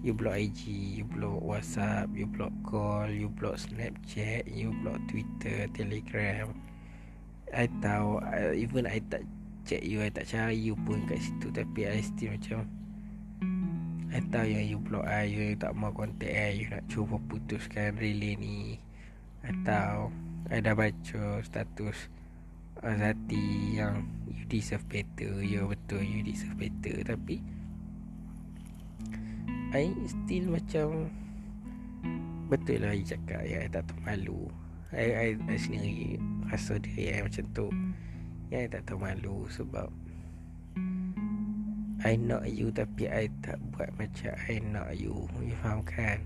You 0.00 0.16
block 0.16 0.40
IG 0.40 0.64
You 0.96 1.04
block 1.04 1.44
Whatsapp 1.44 2.08
You 2.16 2.24
block 2.24 2.56
call 2.64 3.12
You 3.12 3.28
block 3.28 3.60
Snapchat 3.60 4.48
You 4.48 4.72
block 4.80 4.96
Twitter 5.12 5.68
Telegram. 5.76 6.56
I 7.52 7.68
tahu 7.84 8.24
Even 8.56 8.88
I 8.88 9.04
tak 9.12 9.28
check 9.68 9.84
you 9.84 10.00
I 10.00 10.08
tak 10.08 10.24
cari 10.32 10.56
you 10.56 10.72
pun 10.88 11.04
kat 11.04 11.20
situ. 11.20 11.52
Tapi 11.52 11.84
I 11.84 12.00
still 12.00 12.32
macam 12.32 12.64
I 14.08 14.24
tahu 14.32 14.48
yang 14.48 14.64
you 14.64 14.80
block 14.80 15.04
I 15.04 15.28
You 15.28 15.52
tak 15.60 15.76
mau 15.76 15.92
contact 15.92 16.32
I 16.32 16.64
You 16.64 16.72
nak 16.72 16.88
cuba 16.88 17.20
putuskan 17.28 18.00
relay 18.00 18.40
ni. 18.40 18.80
I 19.44 19.52
tahu. 19.68 20.08
I 20.48 20.64
dah 20.64 20.72
baca 20.72 21.44
status 21.44 22.08
Azati 22.78 23.74
yang 23.74 24.06
You 24.30 24.46
deserve 24.46 24.86
better 24.86 25.42
Ya 25.42 25.66
betul 25.66 26.02
you 26.06 26.22
deserve 26.22 26.54
better. 26.54 27.02
Tapi 27.02 27.42
I 29.74 29.92
still 30.06 30.54
macam 30.54 31.10
Betul 32.48 32.86
lah 32.86 32.94
you 32.94 33.04
cakap 33.04 33.42
Ya 33.44 33.66
I 33.66 33.68
tak 33.68 33.84
tahu 33.90 34.00
malu. 34.06 34.48
I, 34.88 35.06
I, 35.12 35.28
I 35.36 35.56
sendiri 35.60 36.16
rasa 36.48 36.80
diri 36.80 37.12
I 37.12 37.20
macam 37.20 37.44
tu. 37.52 37.68
Yang 38.48 38.62
I 38.64 38.68
tak 38.72 38.82
tahu 38.88 38.98
malu 39.04 39.44
sebab 39.52 39.92
I 41.98 42.14
nak 42.14 42.46
you 42.46 42.70
tapi 42.70 43.10
I 43.10 43.26
tak 43.42 43.58
buat 43.74 43.90
macam 43.98 44.32
I 44.46 44.62
nak 44.62 44.94
you. 44.94 45.26
You 45.42 45.56
faham 45.60 45.82
kan? 45.82 46.22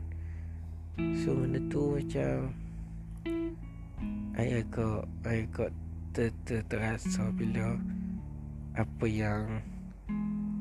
So 1.25 1.33
benda 1.33 1.59
tu 1.73 1.97
macam 1.97 2.53
I 4.37 4.61
agak 4.61 5.09
I 5.25 5.49
agak 5.49 5.73
ter, 6.13 6.29
ter, 6.45 6.61
terasa 6.69 7.33
bila 7.33 7.81
Apa 8.77 9.09
yang 9.09 9.65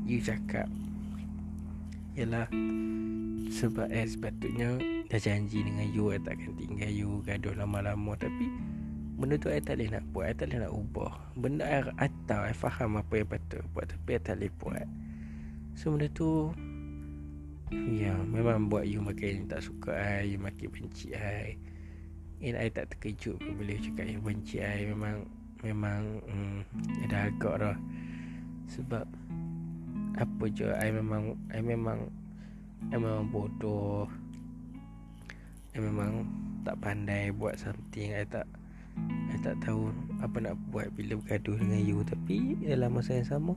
You 0.08 0.24
cakap. 0.24 0.72
Yalah 2.16 2.48
Sebab 3.52 3.92
I 3.92 4.08
sepatutnya 4.08 4.80
Dah 5.12 5.20
janji 5.20 5.60
dengan 5.60 5.88
you 5.92 6.16
I 6.16 6.20
takkan 6.24 6.56
tinggal 6.56 6.92
you 6.92 7.20
Gaduh 7.28 7.56
lama-lama. 7.56 8.16
Tapi 8.16 8.48
Benda 9.22 9.38
tu 9.38 9.54
I 9.54 9.62
tak 9.62 9.78
boleh 9.78 9.94
nak 9.94 10.04
buat 10.16 10.26
I 10.26 10.34
tak 10.34 10.50
boleh 10.50 10.60
nak 10.66 10.74
ubah. 10.74 11.14
Benda 11.38 11.64
I, 11.94 12.10
tahu 12.26 12.42
I 12.42 12.56
faham 12.58 12.98
apa 12.98 13.14
yang 13.22 13.30
patut 13.30 13.62
buat 13.76 13.86
Tapi 13.92 14.18
I 14.18 14.20
tak 14.24 14.40
boleh 14.40 14.52
buat. 14.58 14.88
So 15.78 15.94
benda 15.94 16.08
tu 16.10 16.56
Ya 17.72 18.12
memang 18.18 18.68
buat 18.68 18.84
you 18.84 19.00
makin 19.00 19.48
tak 19.48 19.64
suka 19.64 19.94
I 19.96 20.36
You 20.36 20.40
makin 20.42 20.72
benci 20.74 21.14
I. 21.14 21.60
And 22.42 22.58
I 22.58 22.74
tak 22.74 22.98
terkejut 22.98 23.38
Bila 23.38 23.78
cakap 23.78 24.10
you 24.10 24.20
benci 24.24 24.58
I. 24.58 24.90
Memang 24.90 25.41
Memang 25.62 26.22
hmm, 26.26 26.60
Dah 27.10 27.30
agak 27.30 27.56
dah. 27.62 27.78
Sebab 28.70 29.06
Apa 30.18 30.44
je 30.52 30.68
I 30.68 30.90
memang 30.92 31.38
I 31.54 31.62
memang 31.62 32.10
I 32.90 32.98
memang 32.98 33.30
bodoh. 33.30 34.10
I 35.74 35.80
memang 35.80 36.26
Tak 36.66 36.78
pandai 36.82 37.30
buat 37.34 37.58
something. 37.62 38.14
I 38.14 38.26
tak 38.26 38.50
I 39.32 39.38
tak 39.40 39.56
tahu 39.64 39.94
Apa 40.20 40.42
nak 40.44 40.58
buat 40.74 40.92
Bila 40.98 41.18
bergaduh 41.22 41.58
dengan 41.58 41.82
you. 41.82 42.02
Tapi 42.04 42.58
Dalam 42.66 42.98
masa 42.98 43.18
yang 43.18 43.30
sama 43.30 43.54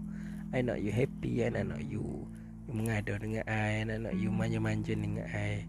I 0.55 0.63
nak 0.63 0.79
you 0.79 0.95
happy 0.95 1.43
I 1.43 1.51
nak 1.51 1.83
you 1.83 2.31
mengada 2.71 3.19
dengan 3.19 3.43
I 3.47 3.83
I 3.83 3.87
nak 3.87 4.07
nak 4.07 4.15
you 4.19 4.31
manja-manja 4.35 4.95
dengan 4.95 5.27
I 5.31 5.67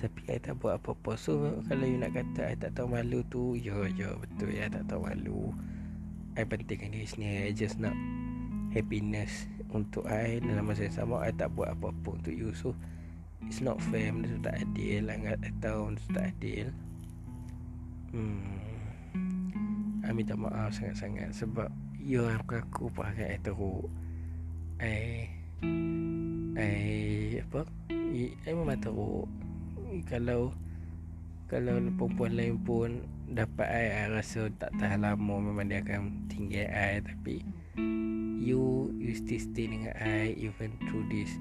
Tapi 0.00 0.32
I 0.32 0.40
tak 0.40 0.56
buat 0.64 0.80
apa-apa. 0.80 1.12
So 1.20 1.60
kalau 1.68 1.84
you 1.84 2.00
nak 2.00 2.16
kata 2.16 2.48
I 2.48 2.56
tak 2.56 2.72
tahu 2.72 2.96
malu 2.96 3.20
tu 3.28 3.52
Ya 3.52 3.76
ya 3.92 4.16
betul. 4.16 4.56
Ya 4.56 4.72
tak 4.72 4.88
tahu 4.88 5.04
malu. 5.04 5.52
I 6.40 6.48
pentingkan 6.48 6.96
diri 6.96 7.04
sendiri. 7.04 7.40
I 7.44 7.52
just 7.52 7.76
nak 7.76 7.92
Happiness 8.72 9.44
Untuk 9.68 10.08
I 10.08 10.40
Dalam 10.40 10.64
masa 10.64 10.88
yang 10.88 10.96
sama. 10.96 11.20
I 11.20 11.36
tak 11.36 11.52
buat 11.52 11.76
apa-apa 11.76 12.16
untuk 12.16 12.32
you. 12.32 12.56
So 12.56 12.72
It's 13.44 13.60
not 13.60 13.76
fair. 13.92 14.08
Benda 14.08 14.32
tu 14.32 14.40
tak 14.40 14.56
adil. 14.56 15.04
I 15.04 15.52
tahu 15.60 15.92
benda 15.92 16.00
tu 16.00 16.10
tak 16.16 16.26
adil. 16.32 16.66
Hmm. 18.16 18.56
I 20.00 20.10
minta 20.16 20.34
maaf 20.34 20.74
sangat-sangat 20.74 21.30
Sebab 21.36 21.70
You 22.00 22.24
aku 22.26 22.56
aku 22.56 22.84
pakai 22.96 23.36
I 23.36 23.38
teruk. 23.44 23.84
I 24.80 25.28
I 26.56 26.72
Apa? 27.44 27.68
I 28.00 28.48
memang 28.48 28.80
teruk 28.80 29.28
Kalau 30.06 30.54
Kalau 31.50 31.82
perempuan 31.98 32.38
lain 32.38 32.56
pun 32.62 33.02
Dapat 33.26 33.66
I, 33.66 33.86
I 34.06 34.14
rasa 34.14 34.46
tak 34.54 34.70
tahan 34.78 35.02
lama 35.02 35.42
Memang 35.42 35.66
dia 35.66 35.82
akan 35.82 36.30
tinggal 36.30 36.70
I 36.70 37.02
Tapi 37.02 37.42
You 38.38 38.94
You 38.94 39.12
still 39.18 39.42
stay 39.42 39.66
dengan 39.66 39.90
I 39.98 40.38
Even 40.38 40.78
through 40.86 41.10
this. 41.10 41.34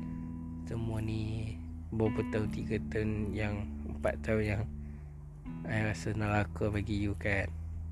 Semua 0.65 0.97
ni 0.97 1.53
Berapa 1.93 2.25
tahun 2.33 2.49
Tiga 2.49 2.81
tahun 2.89 3.37
Yang 3.37 3.69
Empat 3.85 4.13
tahun 4.25 4.43
yang 4.45 4.63
I 5.69 5.85
rasa 5.85 6.15
neraka 6.17 6.71
bagi 6.73 6.97
you 6.97 7.13
kan? 7.21 7.45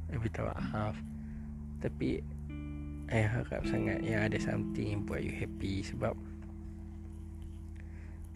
I 0.10 0.18
minta 0.18 0.42
maaf 0.42 0.98
Tapi 1.84 2.26
I 3.14 3.22
harap 3.22 3.62
sangat 3.70 4.02
Yang 4.02 4.22
ada 4.26 4.38
something 4.42 4.88
Yang 4.98 5.02
buat 5.06 5.22
you 5.22 5.34
happy 5.38 5.86
Sebab 5.86 6.18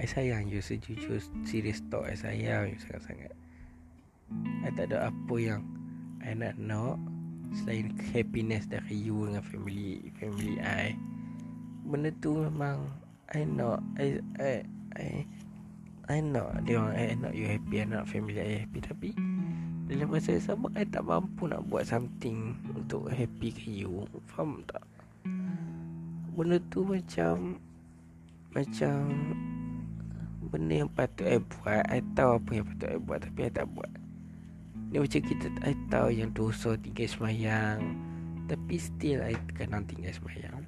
I 0.01 0.09
sayang 0.09 0.49
you 0.49 0.65
sejujur 0.65 1.21
Serious 1.45 1.85
talk 1.93 2.09
I 2.09 2.17
sayang 2.17 2.73
you 2.73 2.79
sangat-sangat. 2.81 3.29
I 4.65 4.73
tak 4.73 4.89
ada 4.89 5.13
apa 5.13 5.35
yang 5.37 5.61
I 6.25 6.33
nak 6.33 6.57
nak 6.57 6.97
Selain 7.53 7.93
happiness 8.09 8.65
dari 8.65 8.97
you 8.97 9.29
dengan 9.29 9.45
family 9.45 10.09
Family 10.17 10.57
I. 10.57 10.97
Benda 11.85 12.09
tu 12.17 12.33
memang 12.33 12.89
I 13.29 13.45
nak 13.45 13.85
I 14.01 14.17
I 14.41 14.65
I 14.97 15.07
I 16.09 16.17
nak 16.17 16.65
dia 16.65 16.81
orang 16.81 16.97
I 16.97 17.13
nak 17.21 17.33
you 17.37 17.45
happy 17.45 17.75
I 17.77 17.85
nak 17.85 18.09
family 18.09 18.41
I 18.41 18.65
happy. 18.65 18.81
Tapi 18.81 19.09
Dalam 19.85 20.09
masa 20.09 20.33
yang 20.33 20.41
sama 20.49 20.73
I 20.73 20.81
tak 20.89 21.05
mampu 21.05 21.45
nak 21.45 21.61
buat 21.69 21.85
something 21.85 22.57
Untuk 22.73 23.05
happy 23.13 23.53
ke 23.53 23.69
you. 23.69 24.09
Faham 24.33 24.65
tak? 24.65 24.81
Benda 26.33 26.57
tu 26.73 26.89
macam 26.89 27.61
Macam 28.49 28.97
Benda 30.51 30.83
yang 30.83 30.91
patut 30.91 31.23
I 31.31 31.39
buat 31.39 31.83
I 31.87 32.03
tahu 32.11 32.35
apa 32.35 32.49
yang 32.51 32.65
patut 32.67 32.89
I 32.91 32.99
buat 32.99 33.19
Tapi 33.23 33.39
I 33.47 33.51
tak 33.55 33.67
buat. 33.71 33.91
Ni 34.91 34.99
macam 34.99 35.21
kita 35.23 35.47
I 35.63 35.73
tahu 35.87 36.07
yang 36.11 36.29
dosa 36.35 36.75
tinggal 36.75 37.07
semayang 37.07 37.79
Tapi 38.51 38.75
still 38.75 39.23
I 39.23 39.39
kena 39.55 39.79
tinggal 39.87 40.11
semayang. 40.11 40.67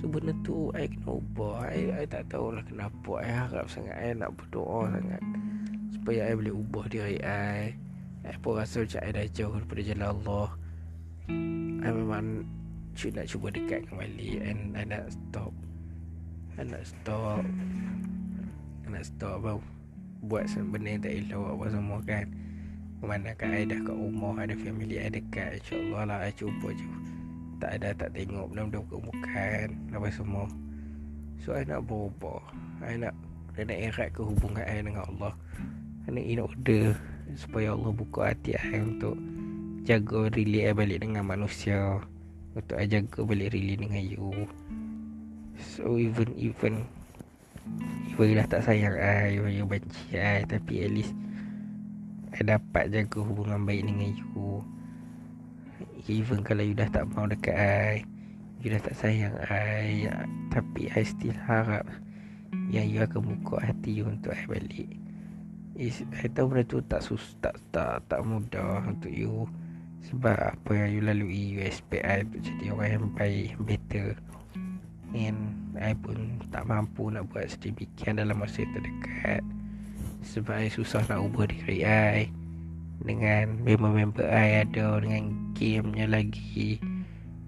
So 0.00 0.08
benda 0.08 0.32
tu 0.40 0.72
I 0.72 0.88
kena 0.88 1.12
ubah. 1.12 1.68
I, 1.68 1.92
I 1.92 2.04
tak 2.08 2.32
tahulah 2.32 2.64
kenapa. 2.64 3.20
I 3.20 3.28
harap 3.28 3.68
sangat 3.68 4.00
I 4.00 4.16
nak 4.16 4.32
berdoa 4.40 4.88
sangat 4.96 5.20
Supaya 5.92 6.32
I 6.32 6.32
boleh 6.32 6.56
ubah 6.56 6.84
diri 6.88 7.20
I. 7.20 7.76
I 8.24 8.32
pun 8.40 8.56
rasa 8.56 8.80
macam 8.80 9.00
I 9.04 9.12
dah 9.12 9.28
jauh 9.28 9.52
daripada 9.60 9.80
jalan 9.84 10.08
Allah. 10.08 10.48
I 11.84 11.88
memang 11.92 12.48
nak 12.96 13.26
cuba 13.28 13.48
dekat 13.52 13.92
kembali 13.92 14.40
And 14.40 14.72
I 14.72 14.88
nak 14.88 15.12
stop. 15.12 15.52
I 16.56 16.64
nak 16.64 16.88
stop 16.88 17.44
nak 18.90 19.06
stop 19.06 19.46
bau. 19.46 19.60
Buat 20.20 20.52
benda 20.68 20.92
yang 20.92 21.00
tak 21.00 21.14
elok 21.16 21.46
Apa 21.56 21.64
semua 21.72 21.98
kan. 22.04 22.26
I 23.00 23.64
dah 23.64 23.80
kat 23.80 23.96
rumah 23.96 24.36
Ada 24.36 24.52
family 24.60 25.00
I 25.00 25.08
dekat 25.08 25.64
InsyaAllah 25.64 26.02
lah 26.04 26.18
I 26.28 26.32
cuba 26.36 26.68
je. 26.76 26.84
Tak 27.56 27.80
ada 27.80 27.96
tak 27.96 28.12
tengok 28.12 28.52
Benda-benda 28.52 28.84
bukan-bukan 28.84 29.66
Apa 29.96 30.08
semua. 30.12 30.44
So 31.40 31.56
I 31.56 31.64
nak 31.64 31.88
berubah. 31.88 32.44
I 32.84 33.00
nak 33.00 33.16
I 33.56 33.64
nak 33.64 33.78
erat 33.80 34.08
ke 34.12 34.20
hubungan 34.20 34.60
I 34.60 34.84
dengan 34.84 35.08
Allah. 35.08 35.32
I 36.04 36.08
nak 36.12 36.24
in 36.28 36.44
order 36.44 36.84
Supaya 37.32 37.72
Allah 37.72 37.92
buka 37.96 38.28
hati 38.28 38.52
I 38.60 38.76
untuk 38.84 39.16
Jaga 39.88 40.28
relate 40.28 40.68
I 40.68 40.76
balik 40.76 41.00
dengan 41.00 41.24
manusia. 41.24 42.04
Untuk 42.52 42.76
I 42.76 42.84
jaga 42.84 43.24
balik 43.24 43.56
relate 43.56 43.80
dengan 43.88 44.02
you. 44.04 44.28
So 45.56 45.96
even 45.96 46.36
Even 46.36 46.84
Even 48.20 48.36
dah 48.36 48.48
tak 48.52 48.68
sayang 48.68 49.00
I 49.00 49.40
Even 49.40 49.56
you 49.56 49.64
benci 49.64 50.12
I 50.12 50.44
Tapi 50.44 50.84
at 50.84 50.92
least 50.92 51.16
I 52.36 52.44
dapat 52.44 52.92
jaga 52.92 53.24
hubungan 53.24 53.64
baik 53.64 53.88
dengan 53.88 54.12
you. 54.12 54.60
Even 56.04 56.44
kalau 56.44 56.60
you 56.60 56.76
dah 56.76 56.92
tak 56.92 57.08
mau 57.10 57.24
dekat 57.24 57.56
I 57.56 58.04
You 58.60 58.76
dah 58.76 58.82
tak 58.84 58.92
sayang 59.00 59.32
I 59.48 60.04
Tapi 60.52 60.92
I 60.92 61.00
still 61.00 61.32
harap 61.48 61.88
Yang 62.68 62.86
you 62.92 63.00
akan 63.08 63.20
buka 63.24 63.56
hati 63.64 64.02
you 64.02 64.06
untuk 64.06 64.36
I 64.36 64.44
balik. 64.44 64.90
Is, 65.80 66.04
I 66.12 66.28
tahu 66.28 66.52
benda 66.52 66.68
tu 66.68 66.84
tak 66.84 67.00
sus 67.00 67.38
tak, 67.40 67.56
tak 67.72 68.04
tak 68.10 68.20
mudah 68.20 68.84
untuk 68.84 69.08
you. 69.08 69.48
Sebab 70.12 70.36
apa 70.36 70.70
yang 70.76 70.90
you 70.92 71.00
lalui 71.00 71.56
You 71.56 71.64
expect 71.64 72.04
I 72.04 72.26
untuk 72.26 72.42
jadi 72.42 72.74
orang 72.74 72.90
yang 72.90 73.06
baik 73.16 73.56
Better 73.64 74.18
And 75.10 75.74
I 75.74 75.94
pun 75.98 76.38
tak 76.54 76.70
mampu 76.70 77.10
nak 77.10 77.30
buat 77.34 77.50
sedemikian 77.50 78.22
dalam 78.22 78.38
masa 78.38 78.62
terdekat 78.62 79.42
sebab 80.20 80.52
I 80.52 80.68
susah 80.68 81.00
nak 81.08 81.24
ubah 81.24 81.48
diri 81.48 81.80
I 81.82 82.28
Dengan 83.00 83.64
member-member 83.64 84.28
I 84.28 84.68
ada 84.68 85.00
Dengan 85.00 85.32
gamenya 85.56 86.06
lagi 86.06 86.76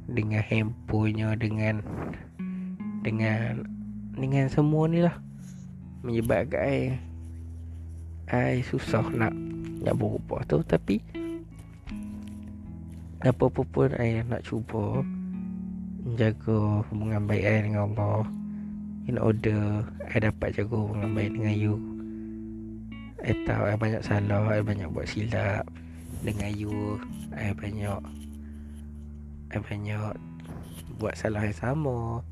Dengan 0.09 0.41
handphonenya 0.41 1.37
Dengan 1.37 1.85
Dengan 3.05 3.69
Dengan 4.17 4.49
semua 4.49 4.89
ni 4.89 5.05
lah 5.05 5.17
Menyebabkan 6.01 6.65
I 6.65 6.81
I 8.33 8.65
susah 8.65 9.05
nak 9.13 9.37
Nak 9.85 9.95
berubah 9.95 10.41
tu. 10.49 10.65
Tapi 10.65 11.05
Apa-apa 13.21 13.63
pun 13.69 13.93
I 14.01 14.25
nak 14.25 14.49
cuba 14.49 15.05
Jaga 16.03 16.83
hubungan 16.91 17.31
baik 17.31 17.47
I 17.47 17.63
dengan 17.63 17.95
Allah 17.95 18.27
In 19.07 19.23
order 19.23 19.87
I 20.11 20.19
dapat 20.19 20.59
jaga 20.59 20.75
hubungan 20.75 21.15
baik 21.15 21.39
dengan 21.39 21.55
you. 21.55 21.79
I 23.23 23.31
tahu 23.47 23.71
I 23.71 23.79
banyak 23.79 24.03
salah 24.03 24.51
I 24.51 24.67
banyak 24.67 24.91
buat 24.91 25.07
silap. 25.07 25.63
Dengan 26.27 26.51
you 26.59 26.99
I 27.31 27.55
banyak 27.55 28.03
I 29.55 29.59
banyak 29.63 30.19
Buat 30.99 31.15
salah 31.23 31.47
yang 31.47 31.55
sama. 31.55 32.27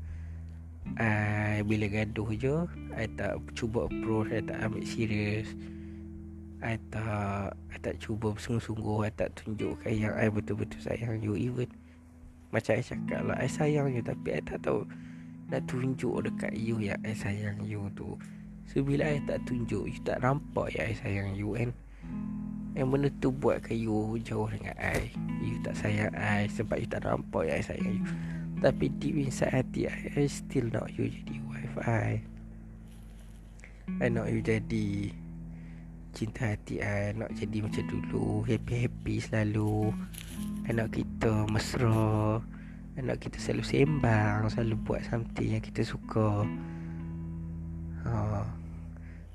I 0.99 1.63
bila 1.63 1.87
gaduh 1.87 2.27
je 2.35 2.67
I 2.91 3.07
tak 3.15 3.39
cuba 3.55 3.87
approach 3.87 4.35
I 4.35 4.43
tak 4.43 4.67
ambil 4.67 4.83
serius 4.83 5.47
I 6.59 6.75
tak 6.91 7.55
I 7.71 7.77
tak 7.79 8.03
cuba 8.03 8.35
sungguh-sungguh 8.35 9.07
I 9.07 9.15
tak 9.15 9.31
tunjukkan 9.39 9.95
yang 9.95 10.11
I 10.19 10.27
betul-betul 10.27 10.83
sayang 10.83 11.23
you 11.23 11.39
Even 11.39 11.71
Macam 12.51 12.73
I 12.75 12.83
cakap 12.83 13.21
lah 13.23 13.35
I 13.39 13.47
sayang 13.47 13.95
you 13.95 14.03
Tapi 14.03 14.27
I 14.35 14.41
tak 14.43 14.63
tahu 14.67 14.83
Nak 15.51 15.67
tunjuk 15.71 16.27
dekat 16.27 16.53
you 16.55 16.79
Yang 16.83 16.99
I 17.03 17.13
sayang 17.15 17.63
you 17.63 17.87
tu. 17.95 18.19
So 18.67 18.83
bila 18.83 19.07
I 19.07 19.23
tak 19.23 19.43
tunjuk 19.47 19.87
You 19.87 19.99
tak 20.03 20.23
nampak 20.23 20.75
ya 20.75 20.87
I 20.87 20.95
sayang 20.95 21.35
you 21.35 21.55
kan 21.55 21.71
Yang 22.75 22.87
benda 22.91 23.09
tu 23.23 23.29
buatkan 23.31 23.75
you 23.75 24.19
Jauh 24.19 24.51
dengan 24.51 24.75
I. 24.75 25.11
You 25.39 25.63
tak 25.63 25.79
sayang 25.79 26.11
I 26.15 26.51
Sebab 26.51 26.77
you 26.79 26.87
tak 26.91 27.07
nampak 27.07 27.47
ya 27.47 27.59
I 27.59 27.63
sayang 27.63 28.03
you. 28.03 28.05
Tapi 28.61 28.93
deep 29.01 29.17
inside 29.17 29.57
hati 29.57 29.89
I 29.89 30.13
I 30.13 30.29
still 30.29 30.69
nak 30.69 30.93
you 30.93 31.09
jadi 31.09 31.35
wife 31.49 31.75
I. 31.81 32.21
I 33.97 34.07
nak 34.13 34.29
you 34.29 34.45
jadi 34.45 35.09
Cinta 36.11 36.51
hati 36.51 36.83
I 36.83 37.15
Nak 37.15 37.35
jadi 37.35 37.63
macam 37.63 37.83
dulu. 37.87 38.43
Happy-happy 38.47 39.15
selalu. 39.23 39.95
I 40.67 40.71
nak 40.75 40.91
kita 40.91 41.47
mesra. 41.47 42.39
I 42.95 43.01
nak 43.01 43.23
kita 43.23 43.39
selalu 43.39 43.63
sembang 43.63 44.51
Selalu 44.51 44.75
buat 44.83 45.01
something 45.07 45.57
yang 45.57 45.63
kita 45.63 45.81
suka. 45.87 46.43
Haa 48.03 48.61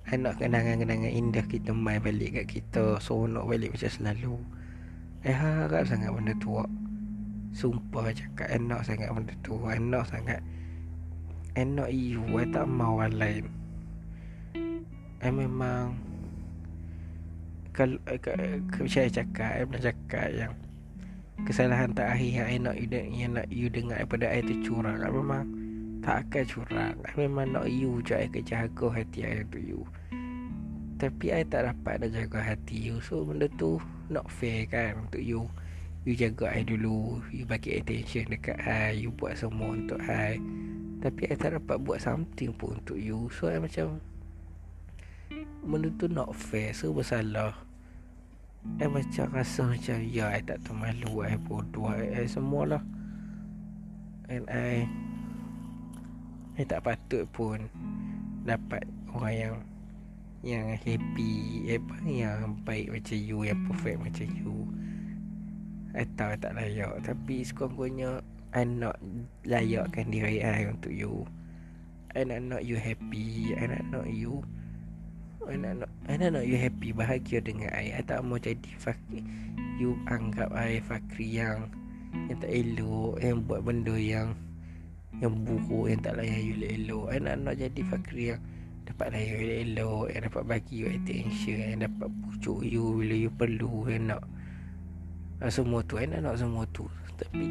I 0.06 0.14
nak 0.22 0.38
kenangan-kenangan 0.38 1.10
indah 1.10 1.42
kita 1.50 1.74
main 1.74 1.98
balik 1.98 2.38
kat 2.38 2.46
kita 2.46 3.02
Seronok 3.02 3.50
balik 3.50 3.74
macam 3.74 3.90
selalu. 3.90 4.38
I 5.26 5.34
harap 5.34 5.82
sangat 5.90 6.14
benda 6.14 6.30
tu 6.38 6.62
Sumpah 7.56 8.14
cakap 8.14 8.46
I 8.52 8.60
nak 8.62 8.84
sangat 8.86 9.10
benda 9.10 9.34
tu. 9.40 9.56
I 9.64 9.80
nak 9.80 10.12
sangat. 10.12 10.44
I 11.56 11.64
nak 11.64 11.88
you 11.88 12.20
I 12.36 12.44
tak 12.52 12.68
mahu 12.68 13.00
orang 13.00 13.16
lain. 13.16 13.44
I 15.24 15.32
memang 15.32 15.96
Kalau 17.76 18.00
Macam 18.08 18.88
saya 18.88 19.12
cakap 19.12 19.50
I 19.52 19.62
pernah 19.68 19.84
cakap 19.84 20.28
yang 20.32 20.54
Kesalahan 21.44 21.92
terakhir 21.92 22.32
yang 22.32 22.48
I 22.48 22.56
nak 22.56 22.76
you, 22.80 22.88
yang 22.88 23.36
nak 23.36 23.46
you 23.52 23.68
dengar 23.68 24.00
daripada 24.00 24.32
I 24.32 24.40
tu 24.40 24.56
curang. 24.64 25.04
I 25.04 25.12
memang 25.12 25.44
tak 26.00 26.24
akan 26.24 26.44
curang. 26.48 26.96
I 27.04 27.12
memang 27.12 27.52
nak 27.52 27.68
you 27.68 28.00
je 28.00 28.16
I 28.16 28.32
akan 28.32 28.40
jaga 28.40 28.86
hati 28.88 29.20
I 29.20 29.44
untuk 29.44 29.60
you. 29.60 29.84
Tapi 30.96 31.36
I 31.36 31.44
tak 31.44 31.68
dapat 31.68 32.00
nak 32.00 32.10
jaga 32.16 32.40
hati 32.40 32.88
you. 32.88 33.04
So 33.04 33.28
benda 33.28 33.52
tu 33.60 33.76
Not 34.08 34.30
fair 34.32 34.64
kan 34.70 35.02
untuk 35.06 35.20
you. 35.20 35.44
You 36.08 36.16
jaga 36.16 36.56
I 36.56 36.64
dulu 36.64 37.20
You 37.34 37.44
bagi 37.44 37.76
attention 37.76 38.32
dekat 38.32 38.56
I 38.64 38.96
You 38.96 39.12
buat 39.12 39.36
semua 39.36 39.76
untuk 39.76 40.00
I. 40.00 40.40
Tapi 41.04 41.28
I 41.28 41.36
tak 41.36 41.52
dapat 41.60 41.84
buat 41.84 42.00
something 42.00 42.56
pun 42.56 42.80
untuk 42.80 42.96
you. 42.96 43.28
So 43.36 43.52
I 43.52 43.60
macam 43.60 44.00
Benda 45.66 45.90
tu 46.00 46.08
not 46.08 46.32
fair. 46.32 46.72
So 46.72 46.94
bersalah 46.96 47.65
I 48.76 48.87
macam 48.92 49.33
rasa 49.33 49.64
macam 49.64 49.96
Ya 50.05 50.29
I 50.29 50.44
tak 50.44 50.61
termalu 50.68 51.24
I 51.24 51.40
bodoh 51.40 51.88
I, 51.88 52.22
I 52.22 52.24
semualah. 52.29 52.85
And 54.29 54.44
I 54.52 54.85
I 56.57 56.62
tak 56.64 56.83
patut 56.83 57.24
pun 57.31 57.68
Dapat 58.44 58.85
orang 59.14 59.35
yang 59.37 59.57
Yang 60.44 60.66
happy 60.83 61.35
Apa 61.72 61.94
yang 62.05 62.59
baik 62.66 62.92
macam 62.92 63.16
you 63.16 63.38
Yang 63.44 63.61
perfect 63.70 63.98
macam 64.02 64.26
you. 64.35 64.57
I 65.96 66.05
tahu 66.18 66.31
I 66.33 66.38
tak 66.40 66.52
layak 66.57 66.92
Tapi 67.07 67.44
sekurang-kurangnya 67.44 68.20
I 68.57 68.64
nak 68.64 68.96
layakkan 69.44 70.09
diri 70.09 70.40
I 70.40 70.64
untuk 70.64 70.88
you. 70.88 71.29
I 72.16 72.24
nak 72.24 72.40
nak 72.48 72.62
you 72.64 72.81
happy 72.81 73.52
I 73.52 73.68
nak 73.68 73.85
nak 73.92 74.09
you 74.09 74.40
I 75.46 75.54
nak 75.62 75.87
nak 75.87 75.90
I 76.11 76.42
you 76.42 76.59
happy 76.59 76.90
Bahagia 76.90 77.38
dengan 77.38 77.70
I. 77.70 77.94
I 77.94 78.02
tak 78.02 78.26
mau 78.26 78.35
jadi 78.35 78.66
fakir. 78.82 79.22
You 79.78 79.94
anggap 80.11 80.50
I 80.50 80.82
fakir 80.82 81.30
yang 81.30 81.59
Yang 82.26 82.38
tak 82.42 82.50
elok 82.50 83.14
Yang 83.22 83.37
buat 83.46 83.61
benda 83.62 83.94
yang 83.94 84.35
Yang 85.22 85.32
buruk 85.46 85.87
Yang 85.87 86.00
tak 86.02 86.14
layan 86.18 86.40
you 86.42 86.54
elok 86.66 87.14
I 87.14 87.22
nak 87.22 87.54
jadi 87.54 87.80
fakir 87.87 88.35
yang 88.35 88.42
Dapat 88.90 89.06
layan 89.14 89.37
you 89.38 89.54
elok 89.70 90.04
Yang 90.11 90.22
dapat 90.32 90.42
bagi 90.50 90.74
you 90.82 90.88
attention 90.90 91.59
Yang 91.62 91.80
dapat 91.92 92.09
pujuk 92.24 92.61
you 92.66 92.85
Bila 92.98 93.14
you 93.14 93.30
perlu 93.30 93.87
Yang 93.87 94.18
nak 94.18 94.22
Semua 95.52 95.85
tu. 95.85 96.00
I 96.00 96.09
nak 96.09 96.40
semua 96.40 96.64
tu. 96.72 96.88
Tapi 97.20 97.46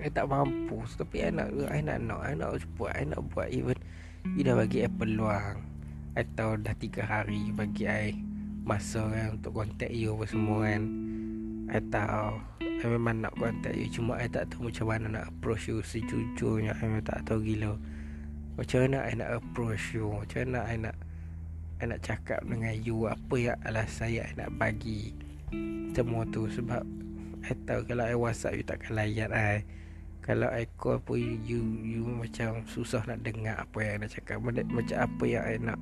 I 0.00 0.08
tak 0.12 0.28
mampu. 0.28 0.84
Tapi 0.94 1.24
I 1.24 1.32
nak 1.32 1.48
I 1.72 1.80
nak 1.80 1.98
nak 2.04 2.20
I 2.22 2.36
nak 2.36 2.60
buat 2.76 2.92
I 2.92 3.08
nak 3.08 3.24
buat 3.32 3.48
even 3.48 3.80
You 4.36 4.44
dah 4.44 4.52
bagi 4.52 4.84
I 4.84 4.92
peluang 4.92 5.69
Atau 6.18 6.58
dah 6.58 6.74
tiga 6.74 7.06
hari 7.06 7.54
Bagi 7.54 7.86
I 7.86 8.14
Masa 8.66 9.06
kan 9.10 9.38
Untuk 9.38 9.56
contact 9.56 9.94
you 9.94 10.14
apa 10.18 10.24
semua 10.26 10.58
kan. 10.66 10.82
I 11.70 11.80
tahu 11.86 12.28
I 12.60 12.86
memang 12.88 13.22
nak 13.22 13.34
contact 13.38 13.76
you 13.76 13.86
Cuma 13.92 14.18
I 14.18 14.26
tak 14.26 14.50
tahu 14.50 14.72
macam 14.72 14.86
mana 14.90 15.06
nak 15.06 15.24
approach 15.30 15.70
you 15.70 15.84
Sejujurnya 15.84 16.74
I 16.74 16.82
memang 16.82 17.06
tak 17.06 17.22
tahu 17.28 17.44
gila. 17.44 17.78
Macam 18.58 18.78
mana 18.84 18.98
I 19.06 19.14
nak 19.16 19.30
approach 19.40 19.96
you? 19.96 20.10
Macam 20.10 20.38
mana 20.50 20.60
I 20.66 20.76
nak 20.76 20.96
I 21.80 21.84
nak 21.88 22.00
cakap 22.04 22.44
dengan 22.44 22.76
you? 22.76 23.08
Apa 23.08 23.34
yang 23.40 23.58
alasan 23.64 24.12
saya 24.12 24.20
I 24.28 24.32
nak 24.36 24.50
bagi 24.58 25.16
Semua 25.96 26.26
tu? 26.28 26.50
Sebab 26.50 26.82
I 27.40 27.52
tahu 27.64 27.80
kalau 27.88 28.04
I 28.04 28.16
whatsapp 28.18 28.52
you 28.52 28.66
takkan 28.66 28.98
layan 28.98 29.32
I 29.32 29.64
kalau 30.30 30.46
I 30.46 30.70
call 30.78 31.02
pun 31.02 31.18
you, 31.18 31.34
you, 31.42 31.62
you 31.82 32.02
macam 32.06 32.62
susah 32.70 33.02
nak 33.02 33.26
dengar 33.26 33.66
apa 33.66 33.82
yang 33.82 34.06
nak 34.06 34.14
cakap. 34.14 34.38
Macam, 34.38 34.62
macam 34.70 34.98
apa 35.02 35.24
yang 35.26 35.42
I 35.42 35.58
nak 35.58 35.78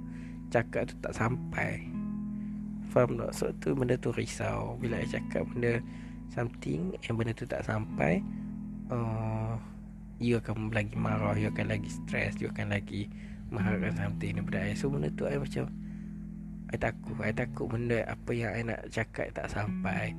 cakap 0.48 0.88
tu 0.88 0.96
tak 1.04 1.12
sampai. 1.12 1.84
Faham 2.88 3.20
tak? 3.20 3.37
So 3.37 3.52
tu 3.61 3.76
benda 3.76 4.00
tu 4.00 4.08
risau. 4.08 4.80
Bila 4.80 5.04
I 5.04 5.04
cakap 5.04 5.44
benda 5.52 5.84
something 6.32 6.96
Yang 7.04 7.14
benda 7.20 7.32
tu 7.37 7.44
tak 7.44 7.61
sampai 7.68 8.24
uh, 8.88 9.61
You 10.16 10.40
akan 10.40 10.72
lagi 10.72 10.96
marah 10.96 11.37
You 11.37 11.52
akan 11.52 11.68
lagi 11.68 11.88
stress 11.92 12.37
You 12.40 12.48
akan 12.48 12.72
lagi 12.72 13.12
mengharapkan 13.52 13.96
something 13.96 14.40
daripada 14.40 14.64
I. 14.64 14.72
So 14.72 14.88
benda 14.88 15.12
tu 15.12 15.28
I 15.28 15.37
macam 15.37 15.68
I 16.68 16.76
takut. 16.76 17.16
I 17.20 17.32
takut 17.32 17.68
benda 17.68 18.04
apa 18.08 18.32
yang 18.32 18.52
I 18.56 18.61
nak 18.64 18.88
cakap 18.92 19.32
tak 19.32 19.52
sampai 19.52 20.16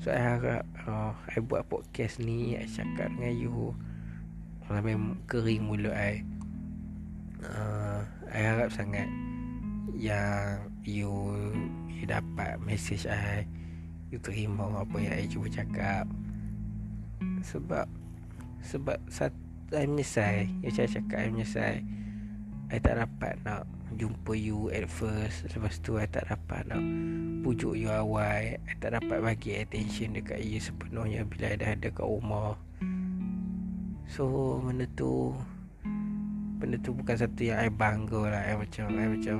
So 0.00 0.08
I 0.08 0.16
harap 0.16 0.64
uh, 0.88 1.12
I 1.28 1.44
buat 1.44 1.68
podcast 1.68 2.24
ni 2.24 2.56
I 2.56 2.64
cakap 2.64 3.12
dengan 3.12 3.36
you 3.36 3.76
Sampai 4.64 4.96
kering 5.26 5.66
mulut 5.66 5.92
I. 5.92 6.24
Uh, 7.44 8.00
I 8.32 8.38
harap 8.40 8.72
sangat 8.72 9.04
Yang 9.92 10.72
you 10.88 11.12
You 11.92 12.04
dapat 12.08 12.56
message 12.64 13.04
I 13.04 13.44
You 14.08 14.16
terima 14.24 14.72
apa 14.72 14.96
yang 14.96 15.20
I 15.20 15.28
cuba 15.28 15.52
cakap. 15.52 16.08
Sebab 17.44 17.84
Sebab 18.64 18.96
sat, 19.12 19.36
I 19.76 19.84
menyesal 19.84 20.48
Yang 20.64 20.80
saya 20.80 20.88
cakap 20.96 21.18
I 21.20 21.28
menyesal 21.28 21.76
I 22.70 22.78
tak 22.80 22.96
dapat 23.02 23.36
nak 23.44 23.68
jumpa 23.98 24.32
you 24.36 24.70
at 24.70 24.86
first 24.86 25.48
Lepas 25.50 25.80
tu 25.82 25.98
I 25.98 26.06
tak 26.06 26.30
dapat 26.30 26.66
nak 26.70 26.82
pujuk 27.40 27.74
you 27.74 27.88
awal. 27.88 28.20
I 28.20 28.74
tak 28.78 28.94
dapat 28.94 29.18
bagi 29.24 29.56
attention 29.58 30.14
dekat 30.14 30.44
you 30.44 30.60
sepenuhnya 30.60 31.24
Bila 31.24 31.50
I 31.50 31.56
dah 31.56 31.70
ada 31.74 31.88
kat 31.88 32.04
rumah. 32.04 32.54
So 34.06 34.58
benda 34.62 34.86
tu 34.94 35.34
Benda 36.60 36.76
tu 36.84 36.92
bukan 36.92 37.16
satu 37.16 37.40
yang 37.40 37.58
I 37.58 37.72
bangga 37.72 38.28
lah. 38.28 38.42
I 38.44 38.54
macam 38.60 38.92
I 38.92 39.08
macam 39.08 39.36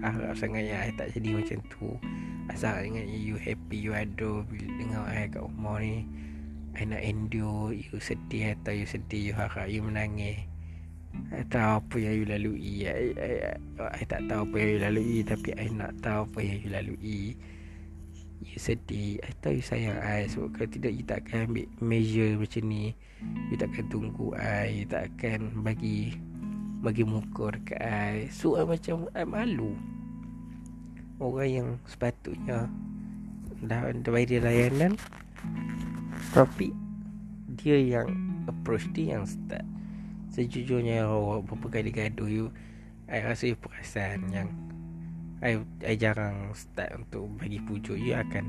harap 0.00 0.32
sangat 0.38 0.64
yang 0.64 0.80
I 0.80 0.92
tak 0.94 1.12
jadi 1.12 1.30
macam 1.36 1.58
tu. 1.68 1.88
Asal 2.48 2.86
ingat 2.86 3.06
you 3.10 3.36
happy 3.36 3.78
you 3.78 3.92
ada 3.92 4.42
Bila 4.46 4.66
dengar 4.78 5.04
I 5.10 5.26
kat 5.26 5.42
rumah 5.42 5.82
ni. 5.82 6.06
I 6.70 6.86
nak 6.86 7.02
endure 7.02 7.74
You 7.74 7.98
sedih 7.98 8.54
atau 8.54 8.70
you 8.70 8.86
sedih 8.86 9.30
You 9.30 9.34
harap 9.34 9.66
you 9.66 9.82
menangis 9.82 10.49
I 11.30 11.46
tahu 11.46 11.78
apa 11.78 11.96
yang 11.98 12.14
you 12.22 12.26
lalui. 12.26 12.74
I, 12.86 13.14
I, 13.14 13.32
I, 13.78 14.02
I 14.02 14.04
tak 14.06 14.26
tahu 14.26 14.50
apa 14.50 14.54
yang 14.58 14.70
you 14.70 14.80
lalui 14.82 15.18
Tapi 15.22 15.48
I 15.54 15.66
nak 15.70 15.92
tahu 16.02 16.26
apa 16.26 16.38
yang 16.42 16.58
you 16.62 16.70
lalui. 16.70 17.20
You 18.40 18.58
sedih. 18.58 19.22
I 19.22 19.30
tahu 19.38 19.58
you 19.58 19.64
sayang 19.64 19.98
I. 20.02 20.26
Sebab 20.26 20.58
kalau 20.58 20.68
tidak 20.70 20.92
You 20.94 21.04
tak 21.06 21.26
akan 21.26 21.50
ambil 21.50 21.66
measure 21.78 22.34
macam 22.34 22.62
ni. 22.66 22.84
You 23.50 23.56
tak 23.58 23.70
akan 23.74 23.84
tunggu 23.90 24.26
I. 24.38 24.82
You 24.82 24.86
tak 24.90 25.02
akan 25.14 25.62
bagi 25.62 26.18
Bagi 26.80 27.04
muka 27.06 27.54
dekat 27.54 27.78
I. 27.78 28.16
So 28.32 28.58
I 28.58 28.66
macam 28.66 29.06
I 29.14 29.22
malu. 29.22 29.78
Orang 31.20 31.50
yang 31.52 31.68
sepatutnya 31.84 32.66
Dah, 33.60 33.92
bagi 33.92 34.24
dia 34.24 34.40
layanan 34.40 34.96
Tapi 36.32 36.72
Dia 37.60 37.76
yang 37.76 38.08
Approach 38.48 38.88
dia 38.96 39.20
yang 39.20 39.28
start 39.28 39.68
Sejujurnya 40.30 41.10
oh, 41.10 41.42
Berapa 41.42 41.66
kali 41.68 41.90
gaduh 41.90 42.30
you 42.30 42.46
I 43.10 43.26
rasa 43.26 43.50
you 43.50 43.58
perasan 43.58 44.30
yang 44.30 44.48
I, 45.40 45.58
I 45.82 45.96
jarang 45.96 46.52
start 46.52 46.92
untuk 46.94 47.26
bagi 47.40 47.58
pujuk. 47.64 47.96
You 47.96 48.14
akan 48.14 48.44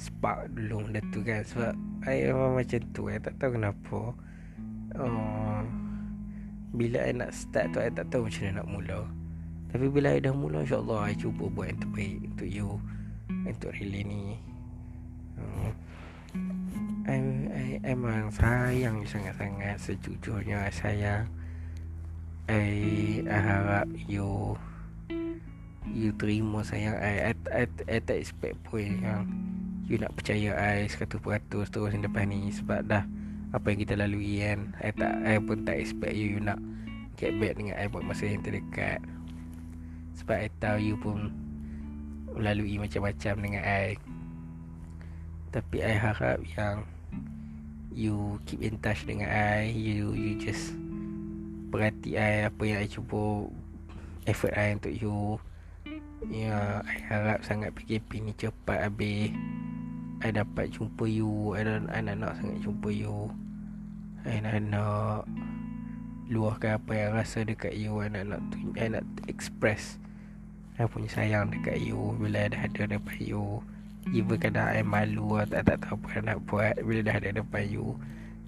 spark 0.00 0.48
dulu 0.56 0.88
benda 0.88 1.04
tu 1.12 1.20
kan. 1.22 1.44
Sebab 1.44 1.76
I 2.08 2.26
memang 2.26 2.58
macam 2.58 2.80
tu 2.96 3.06
I 3.12 3.20
tak 3.20 3.36
tahu 3.38 3.60
kenapa. 3.60 4.00
Uh, 4.96 5.62
Bila 6.72 7.04
I 7.04 7.12
nak 7.12 7.36
start 7.36 7.76
tu 7.76 7.78
I 7.84 7.92
tak 7.92 8.08
tahu 8.10 8.26
macam 8.26 8.42
mana 8.48 8.54
nak 8.58 8.68
mula. 8.72 9.00
Tapi 9.70 9.86
bila 9.92 10.16
I 10.16 10.24
dah 10.24 10.34
mula 10.34 10.64
InsyaAllah 10.64 11.12
I 11.12 11.14
cuba 11.14 11.52
buat 11.52 11.68
yang 11.72 11.80
terbaik 11.80 12.16
untuk 12.28 12.48
you 12.48 12.68
Untuk 13.48 13.72
relay 13.72 14.04
ni 14.04 14.36
emang 17.82 18.30
sayang 18.30 19.02
sangat-sangat 19.02 19.74
sejujurnya 19.82 20.70
saya 20.70 21.26
I, 22.46 23.22
I 23.26 23.38
harap 23.42 23.90
you 24.06 24.54
you 25.90 26.14
terima 26.14 26.62
sayang 26.62 26.94
I, 26.94 27.30
I, 27.30 27.32
I, 27.50 27.64
I, 27.90 27.98
tak 27.98 28.22
expect 28.22 28.54
pun 28.70 29.02
yang 29.02 29.26
you 29.90 29.98
nak 29.98 30.14
percaya 30.14 30.54
I 30.54 30.86
100% 30.86 31.10
terus 31.50 31.68
depan 31.74 32.30
ni. 32.30 32.54
Sebab 32.54 32.86
dah 32.86 33.02
apa 33.50 33.66
yang 33.74 33.78
kita 33.82 33.94
lalui 33.98 34.40
kan 34.40 34.72
I, 34.78 34.94
tak, 34.94 35.12
I 35.26 35.42
pun 35.42 35.66
tak 35.66 35.76
expect 35.82 36.14
you, 36.14 36.38
you 36.38 36.40
nak 36.40 36.62
get 37.18 37.34
back 37.42 37.58
dengan 37.58 37.74
I 37.76 37.90
buat 37.90 38.06
masa 38.06 38.30
yang 38.30 38.46
terdekat. 38.46 39.02
Sebab 40.22 40.38
I 40.38 40.48
tahu 40.62 40.78
you 40.78 40.94
pun 41.02 41.34
melalui 42.30 42.78
macam-macam 42.78 43.34
dengan 43.42 43.62
I 43.66 43.98
tapi 45.52 45.84
I 45.84 46.00
harap 46.00 46.40
yang 46.56 46.88
You 47.92 48.40
keep 48.48 48.64
in 48.64 48.80
touch 48.80 49.04
dengan 49.04 49.28
I 49.28 49.68
You 49.68 50.16
you 50.16 50.40
just 50.40 50.72
Perhati 51.68 52.16
I 52.16 52.48
Apa 52.48 52.62
yang 52.64 52.80
I 52.80 52.88
cuba 52.88 53.52
Effort 54.22 54.54
I 54.54 54.78
untuk 54.78 54.94
you. 54.94 55.42
Ya 56.30 56.78
I 56.86 56.96
harap 57.10 57.42
sangat 57.42 57.74
PKP 57.74 58.22
ni 58.22 58.32
cepat 58.38 58.86
habis. 58.86 59.34
I 60.22 60.30
dapat 60.30 60.70
jumpa 60.70 61.10
you 61.10 61.58
I, 61.58 61.66
I 61.90 61.98
nak 62.06 62.22
nak 62.22 62.38
sangat 62.38 62.62
jumpa 62.62 62.88
you. 62.94 63.26
I 64.22 64.38
nak 64.38 64.62
nak 64.70 65.26
Luahkan 66.30 66.78
apa 66.78 66.92
yang 66.94 67.18
rasa 67.18 67.42
dekat 67.42 67.74
you 67.74 67.98
I 67.98 68.06
nak 68.14 68.30
nak, 68.30 68.42
I 68.78 68.94
nak 68.94 69.04
express. 69.26 69.98
I 70.78 70.86
punya 70.86 71.10
sayang 71.10 71.50
dekat 71.52 71.82
you 71.82 72.16
Bila 72.16 72.46
I 72.46 72.54
dah 72.54 72.62
ada 72.64 72.96
dekat 72.96 73.20
you 73.26 73.60
Even 74.10 74.34
kadang 74.34 74.66
I 74.66 74.82
malu 74.82 75.38
lah 75.38 75.46
tak, 75.46 75.70
tak 75.70 75.86
tahu 75.86 75.94
apa 76.02 76.18
nak 76.26 76.38
buat. 76.50 76.74
Bila 76.82 77.00
dah 77.06 77.16
ada 77.22 77.30
depan 77.38 77.62
you 77.70 77.94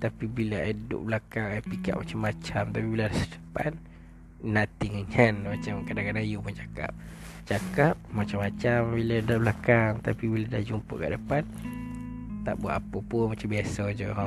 Tapi 0.02 0.26
bila 0.26 0.58
I 0.58 0.74
duduk 0.74 1.06
belakang 1.06 1.46
I 1.54 1.62
fikir 1.62 1.94
macam-macam. 1.94 2.62
Tapi 2.74 2.86
bila 2.90 3.06
dah 3.06 3.26
depan 3.30 3.72
Nothing 4.44 5.06
kan. 5.14 5.34
Macam 5.54 5.74
kadang-kadang 5.86 6.26
you 6.26 6.42
pun 6.42 6.52
cakap. 6.52 6.92
Cakap 7.46 7.94
macam-macam 8.10 8.78
Bila 8.98 9.14
dah 9.22 9.38
belakang. 9.38 9.92
Tapi 10.02 10.24
bila 10.26 10.46
dah 10.50 10.62
jumpa 10.66 10.94
kat 10.98 11.10
depan 11.14 11.42
Tak 12.42 12.54
buat 12.58 12.74
apa 12.82 12.98
pun 13.06 13.24
Macam 13.32 13.46
biasa 13.46 13.94
je. 13.94 14.10
Ha. 14.10 14.24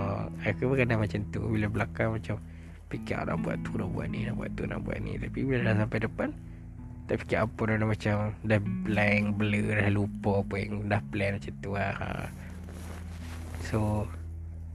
Aku 0.48 0.72
pun 0.72 0.78
kadang 0.80 1.04
macam 1.04 1.20
tu. 1.30 1.44
Bila 1.44 1.68
belakang 1.68 2.16
macam 2.16 2.40
Fikir 2.88 3.20
nak 3.28 3.44
buat 3.44 3.60
tu 3.68 3.76
Nak 3.76 3.92
buat 3.92 4.08
ni 4.08 4.24
Nak 4.24 4.40
buat 4.40 4.50
tu 4.56 4.64
Nak 4.64 4.80
buat 4.80 4.98
ni. 5.04 5.20
Tapi 5.20 5.40
bila 5.44 5.60
dah 5.70 5.76
sampai 5.84 6.00
depan 6.02 6.32
tak 7.08 7.24
fikir 7.24 7.40
apa 7.40 7.62
dah, 7.72 7.76
dah 7.80 7.88
macam 7.88 8.16
Dah 8.44 8.60
blank 8.60 9.40
Blur 9.40 9.80
Dah 9.80 9.92
lupa 9.92 10.44
apa 10.44 10.56
yang 10.60 10.74
Dah 10.92 11.02
plan 11.08 11.40
macam 11.40 11.54
tu 11.64 11.72
lah. 11.72 11.96
Ha. 11.96 12.10
So 13.64 14.04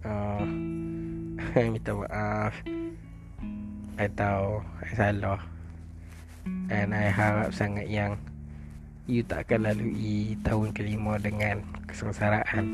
uh, 0.08 0.44
Minta 1.72 1.92
maaf. 1.92 2.56
I 4.00 4.08
tahu 4.16 4.64
I 4.80 4.90
salah. 4.96 5.40
And 6.72 6.96
I 6.96 7.12
harap 7.12 7.52
sangat 7.52 7.92
yang 7.92 8.16
You 9.04 9.20
tak 9.26 9.50
akan 9.50 9.68
lalui 9.68 10.40
tahun 10.40 10.72
kelima 10.72 11.20
dengan 11.20 11.60
kesengsaraan. 11.84 12.66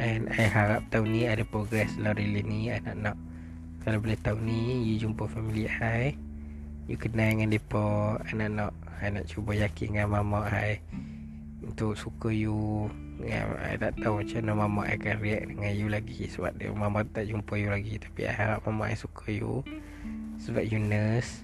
And 0.00 0.32
I 0.32 0.44
harap 0.48 0.88
tahun 0.88 1.12
ni 1.12 1.28
ada 1.28 1.44
progress 1.44 1.92
rela 2.00 2.16
ni. 2.16 2.72
I 2.72 2.80
nak 2.80 2.96
nak 2.96 3.16
Kalau 3.84 4.00
boleh 4.00 4.16
tahun 4.24 4.40
ni 4.48 4.88
You 4.88 5.04
jumpa 5.04 5.28
family 5.28 5.68
I 5.68 6.16
You 6.86 6.94
kenal 6.94 7.34
dengan 7.34 7.50
mereka 7.50 8.22
I 8.22 8.46
nak 8.46 8.70
I 9.02 9.10
nak 9.10 9.26
cuba 9.26 9.58
yakin 9.58 9.98
dengan 9.98 10.22
mama 10.22 10.46
I. 10.46 10.78
Untuk 11.66 11.98
suka 11.98 12.30
you 12.30 12.86
ya, 13.18 13.42
I 13.58 13.74
tak 13.74 13.98
tahu 13.98 14.22
macam 14.22 14.38
mana 14.46 14.52
mama 14.54 14.80
I 14.86 14.94
akan 14.94 15.18
react 15.18 15.46
dengan 15.50 15.72
you 15.74 15.90
lagi. 15.90 16.30
Sebab 16.30 16.54
dia 16.54 16.70
mama 16.70 17.02
tak 17.02 17.26
jumpa 17.26 17.58
you 17.58 17.74
lagi. 17.74 17.98
Tapi 17.98 18.30
I 18.30 18.32
harap 18.32 18.62
mama 18.70 18.86
I 18.86 18.94
suka 18.94 19.26
you. 19.34 19.66
Sebab 20.38 20.62
you 20.62 20.78
nurse. 20.78 21.42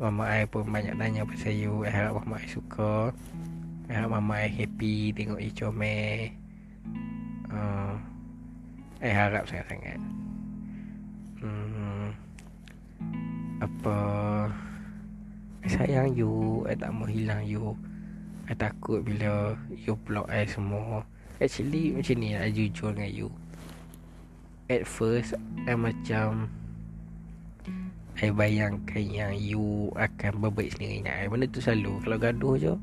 Mama 0.00 0.26
I 0.26 0.48
pun 0.48 0.64
banyak 0.64 0.96
tanya 0.96 1.28
pasal 1.28 1.52
you. 1.52 1.84
I 1.84 1.92
harap 1.92 2.24
mama 2.24 2.40
I 2.40 2.48
suka. 2.48 3.12
I 3.84 3.90
harap 3.92 4.16
mama 4.16 4.32
I 4.40 4.48
happy 4.48 5.12
Tengok 5.12 5.44
you 5.44 5.52
comel. 5.52 6.32
Uh, 7.52 8.00
I 9.04 9.12
harap 9.12 9.44
sangat-sangat 9.44 10.00
Apa? 13.64 13.96
I 15.64 15.68
sayang 15.72 16.12
you. 16.12 16.60
I 16.68 16.76
tak 16.76 16.92
mau 16.92 17.08
hilang 17.08 17.48
you. 17.48 17.72
I 18.44 18.52
takut 18.52 19.00
bila 19.00 19.56
You 19.72 19.96
block 20.04 20.28
I 20.28 20.44
semua. 20.44 21.08
Actually 21.40 21.96
macam 21.96 22.20
ni 22.20 22.36
I 22.36 22.52
jujur 22.52 22.92
dengan 22.92 23.08
you. 23.08 23.28
At 24.68 24.84
first 24.84 25.32
I 25.64 25.72
macam 25.72 26.52
I 28.20 28.28
bayangkan 28.28 29.00
yang 29.00 29.32
you 29.32 29.88
akan 29.96 30.44
berbaik 30.44 30.76
sendiri 30.76 31.00
dengan 31.00 31.24
I. 31.24 31.32
Benda 31.32 31.48
tu 31.48 31.64
selalu. 31.64 32.04
Kalau 32.04 32.20
gaduh 32.20 32.54
je 32.60 32.74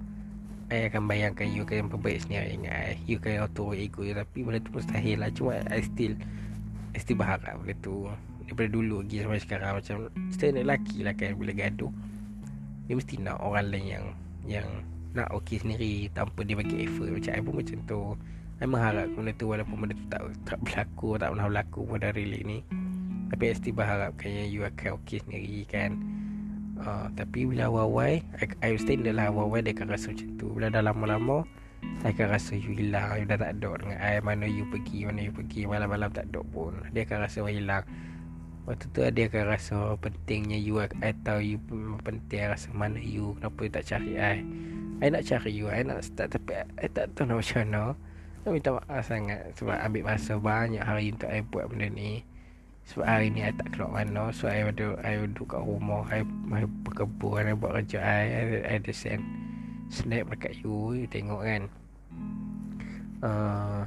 I 0.73 0.89
akan 0.89 1.05
bayangkan 1.05 1.45
you 1.45 1.61
akan 1.61 1.93
berbaik 1.93 2.25
sendiri 2.25 2.57
dengan 2.57 2.73
I. 2.73 2.97
You 3.05 3.21
akan 3.21 3.45
auto 3.45 3.77
ego 3.77 4.01
Tapi 4.01 4.37
benda 4.41 4.57
tu 4.57 4.73
mustahil 4.73 5.21
lah. 5.21 5.29
Cuma 5.29 5.61
I 5.69 5.85
still 5.85 6.17
I 6.91 6.97
still 6.97 7.21
berharap 7.21 7.61
benda 7.61 7.77
tu 7.85 8.09
Daripada 8.51 8.67
dulu 8.67 8.99
lagi 8.99 9.23
sampai 9.23 9.39
sekarang 9.39 9.71
Macam 9.79 9.95
Kita 10.11 10.43
nak 10.51 10.63
lelaki 10.67 10.97
lah 11.07 11.13
kan 11.15 11.31
Bila 11.39 11.51
gaduh 11.55 11.93
Dia 12.83 12.93
mesti 12.99 13.15
nak 13.23 13.39
orang 13.39 13.71
lain 13.71 13.85
yang 13.87 14.05
Yang 14.43 14.67
Nak 15.15 15.27
okey 15.39 15.63
sendiri 15.63 16.11
Tanpa 16.11 16.43
dia 16.43 16.59
bagi 16.59 16.83
effort. 16.83 17.15
Macam 17.15 17.31
I 17.31 17.39
pun 17.39 17.55
macam 17.55 17.77
tu. 17.87 18.01
I 18.59 18.67
mengharap 18.67 19.07
benda 19.15 19.31
tu 19.39 19.45
Walaupun 19.47 19.75
benda 19.79 19.95
tu 19.95 20.05
tak, 20.11 20.21
tak 20.43 20.59
berlaku 20.67 21.15
Tak 21.15 21.31
pernah 21.31 21.47
berlaku 21.47 21.81
pada 21.95 22.07
relate 22.11 22.43
ni. 22.43 22.59
Tapi 23.31 23.43
I 23.47 23.55
still 23.55 23.71
berharapkan 23.79 24.27
yang 24.27 24.47
you 24.51 24.61
akan 24.67 24.99
okey 24.99 25.23
sendiri 25.23 25.63
kan. 25.71 25.95
Uh, 26.75 27.07
Tapi 27.15 27.47
bila 27.47 27.71
awal-awal 27.71 28.19
I, 28.19 28.45
I 28.59 28.75
standard 28.75 29.15
lah 29.15 29.31
awal-awal 29.31 29.63
dia 29.63 29.71
akan 29.71 29.95
rasa 29.95 30.11
macam 30.11 30.29
tu. 30.35 30.51
Bila 30.51 30.67
dah 30.67 30.83
lama-lama 30.83 31.47
I 32.03 32.11
akan 32.11 32.27
rasa 32.27 32.59
you 32.59 32.75
hilang. 32.75 33.23
You 33.23 33.25
dah 33.31 33.39
tak 33.39 33.63
ada 33.63 33.71
dengan 33.79 33.97
I. 34.03 34.19
Mana 34.19 34.43
you 34.43 34.67
pergi 34.67 35.07
Mana 35.07 35.23
you 35.23 35.31
pergi. 35.31 35.63
Malam-malam 35.63 36.11
tak 36.11 36.27
ada 36.27 36.43
pun. 36.43 36.75
Dia 36.91 37.07
akan 37.07 37.17
rasa 37.23 37.47
hilang 37.47 37.87
Waktu 38.61 38.85
tu 38.93 39.01
dia 39.01 39.25
akan 39.25 39.45
rasa 39.49 39.97
pentingnya 39.97 40.53
you 40.53 40.77
I 40.77 41.17
tahu 41.25 41.41
you 41.41 41.57
penting 42.05 42.45
rasa 42.45 42.69
mana 42.69 43.01
you 43.01 43.33
Kenapa 43.41 43.57
you 43.65 43.71
tak 43.73 43.85
cari 43.89 44.13
I? 44.21 44.37
I 45.01 45.09
nak 45.09 45.25
cari 45.25 45.49
you 45.49 45.65
I 45.65 45.81
nak 45.81 46.05
start 46.05 46.37
Tapi 46.37 46.61
I 46.77 46.87
tak 46.93 47.09
tahu 47.17 47.25
nak 47.25 47.41
macam 47.41 47.57
mana. 47.65 47.83
I 48.45 48.47
minta 48.53 48.69
maaf 48.77 49.01
sangat 49.09 49.41
Sebab 49.57 49.77
ambil 49.81 50.03
masa 50.05 50.37
banyak 50.37 50.83
hari 50.85 51.09
untuk 51.09 51.29
I 51.33 51.41
buat 51.41 51.73
benda 51.73 51.89
ni. 51.89 52.21
Sebab 52.85 53.05
hari 53.05 53.33
ni 53.33 53.41
I 53.41 53.49
tak 53.49 53.73
keluar 53.73 54.05
mana 54.05 54.29
So 54.29 54.45
I 54.45 54.61
ada 54.61 54.93
I 55.01 55.25
duduk 55.25 55.57
kat 55.57 55.61
rumah 55.65 56.05
I, 56.13 56.21
I 56.53 56.65
berkebun 56.85 57.49
I 57.49 57.57
buat 57.57 57.81
kerja 57.81 57.97
I 57.97 58.25
I, 58.29 58.41
I 58.61 58.73
ada 58.77 58.93
send 58.93 59.25
Snap 59.89 60.29
dekat 60.29 60.61
you 60.61 60.93
You 61.01 61.09
tengok 61.09 61.41
kan. 61.41 61.63
Uh, 63.21 63.85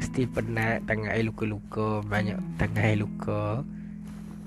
Still 0.00 0.28
penat 0.32 0.88
Tangan 0.88 1.12
I 1.12 1.22
luka-luka 1.22 2.00
Banyak 2.02 2.40
tangan 2.56 2.84
I 2.90 2.96
luka. 2.96 3.62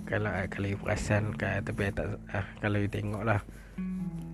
Kalau 0.03 0.31
kalau 0.51 0.67
you 0.67 0.77
perasan 0.81 1.31
kan 1.37 1.63
Tapi 1.63 1.93
tak 1.93 2.19
uh, 2.33 2.45
Kalau 2.59 2.77
you 2.81 2.89
tengok 2.91 3.23
lah 3.23 3.41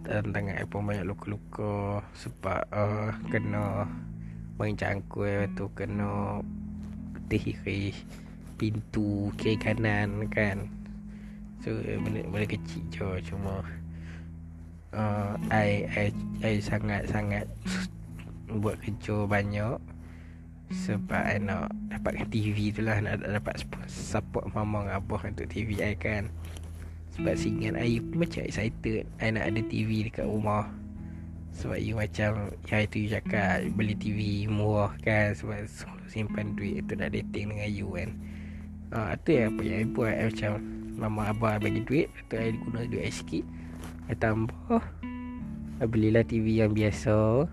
tangan 0.10 0.58
I 0.58 0.66
pun 0.66 0.90
banyak 0.90 1.06
luka-luka 1.06 2.02
Sebab 2.18 2.66
uh, 2.74 3.14
Kena 3.30 3.86
Main 4.58 4.74
cangkul 4.76 5.48
tu 5.54 5.70
Kena 5.78 6.42
tihri 7.30 7.94
pintu 8.60 9.32
kiri 9.40 9.56
kanan 9.56 10.28
kan. 10.28 10.68
So 11.64 11.78
benda, 11.80 12.26
benda 12.28 12.48
kecil 12.50 12.84
je 12.92 13.08
cuma 13.32 13.64
uh, 14.92 15.34
I, 15.48 15.88
I, 15.96 16.08
I 16.44 16.54
sangat 16.60 17.08
sangat 17.08 17.46
buat 18.50 18.82
kerja 18.82 19.30
banyak 19.30 19.78
sebab 20.70 21.22
I 21.26 21.42
nak 21.42 21.74
dapatkan 21.90 22.30
TV 22.30 22.70
tu 22.70 22.86
lah 22.86 23.02
Nak 23.02 23.26
dapat 23.26 23.66
support 23.90 24.46
mama 24.54 24.86
dan 24.86 25.02
abah 25.02 25.22
untuk 25.26 25.50
TV 25.50 25.82
I 25.82 25.98
kan. 25.98 26.30
Sebab 27.18 27.34
singan 27.34 27.74
I 27.74 27.98
macam 28.14 28.46
excited 28.46 29.10
I 29.18 29.34
nak 29.34 29.50
ada 29.50 29.62
TV 29.66 30.06
dekat 30.06 30.30
rumah. 30.30 30.70
Sebab 31.58 31.82
you 31.82 31.98
macam 31.98 32.54
Ya 32.70 32.86
itu 32.86 33.06
you 33.06 33.10
cakap 33.10 33.66
Beli 33.74 33.98
TV 33.98 34.46
murah 34.46 34.94
kan. 35.02 35.34
Sebab 35.34 35.66
simpan 36.06 36.54
duit 36.54 36.86
tu 36.86 36.94
nak 36.94 37.18
dating 37.18 37.58
dengan 37.58 37.70
you 37.70 37.90
kan. 37.98 38.10
Ah, 38.94 39.14
tu 39.22 39.34
yang 39.34 39.58
apa 39.58 39.62
yang 39.66 39.78
I 39.82 39.88
buat. 39.90 40.14
I 40.14 40.24
macam 40.30 40.52
Mama 41.00 41.32
abah 41.32 41.64
bagi 41.64 41.80
duit 41.88 42.12
Tu 42.28 42.36
I 42.38 42.54
guna 42.54 42.86
duit 42.86 43.10
I 43.10 43.14
sikit. 43.14 43.46
I 44.06 44.14
tambah. 44.14 44.82
I 45.80 45.86
belilah 45.88 46.22
TV 46.28 46.62
yang 46.62 46.78
biasa 46.78 47.48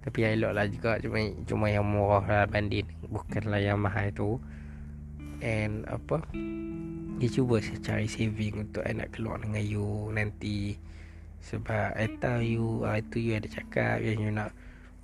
Tapi 0.00 0.18
I 0.24 0.36
elok 0.40 0.52
lah 0.56 0.64
juga 0.64 0.96
Cuma, 1.00 1.18
cuma 1.44 1.66
yang 1.68 1.84
murah 1.84 2.24
lah 2.24 2.44
banding. 2.48 2.88
Bukanlah 3.08 3.60
yang 3.60 3.80
mahal 3.80 4.08
tu. 4.16 4.40
And 5.44 5.84
apa? 5.88 6.24
Dia 7.20 7.28
cuba 7.28 7.60
cari 7.60 8.08
saving 8.08 8.68
Untuk 8.68 8.84
I 8.84 8.96
nak 8.96 9.12
keluar 9.12 9.40
dengan 9.40 9.60
you 9.60 10.08
Nanti. 10.12 10.80
Sebab 11.40 11.96
I 11.96 12.08
tahu 12.20 12.40
you 12.40 12.66
uh, 12.84 12.96
Itu 12.96 13.16
you 13.20 13.36
ada 13.36 13.48
cakap 13.48 14.00
Yang 14.04 14.18
you 14.24 14.32
nak 14.32 14.50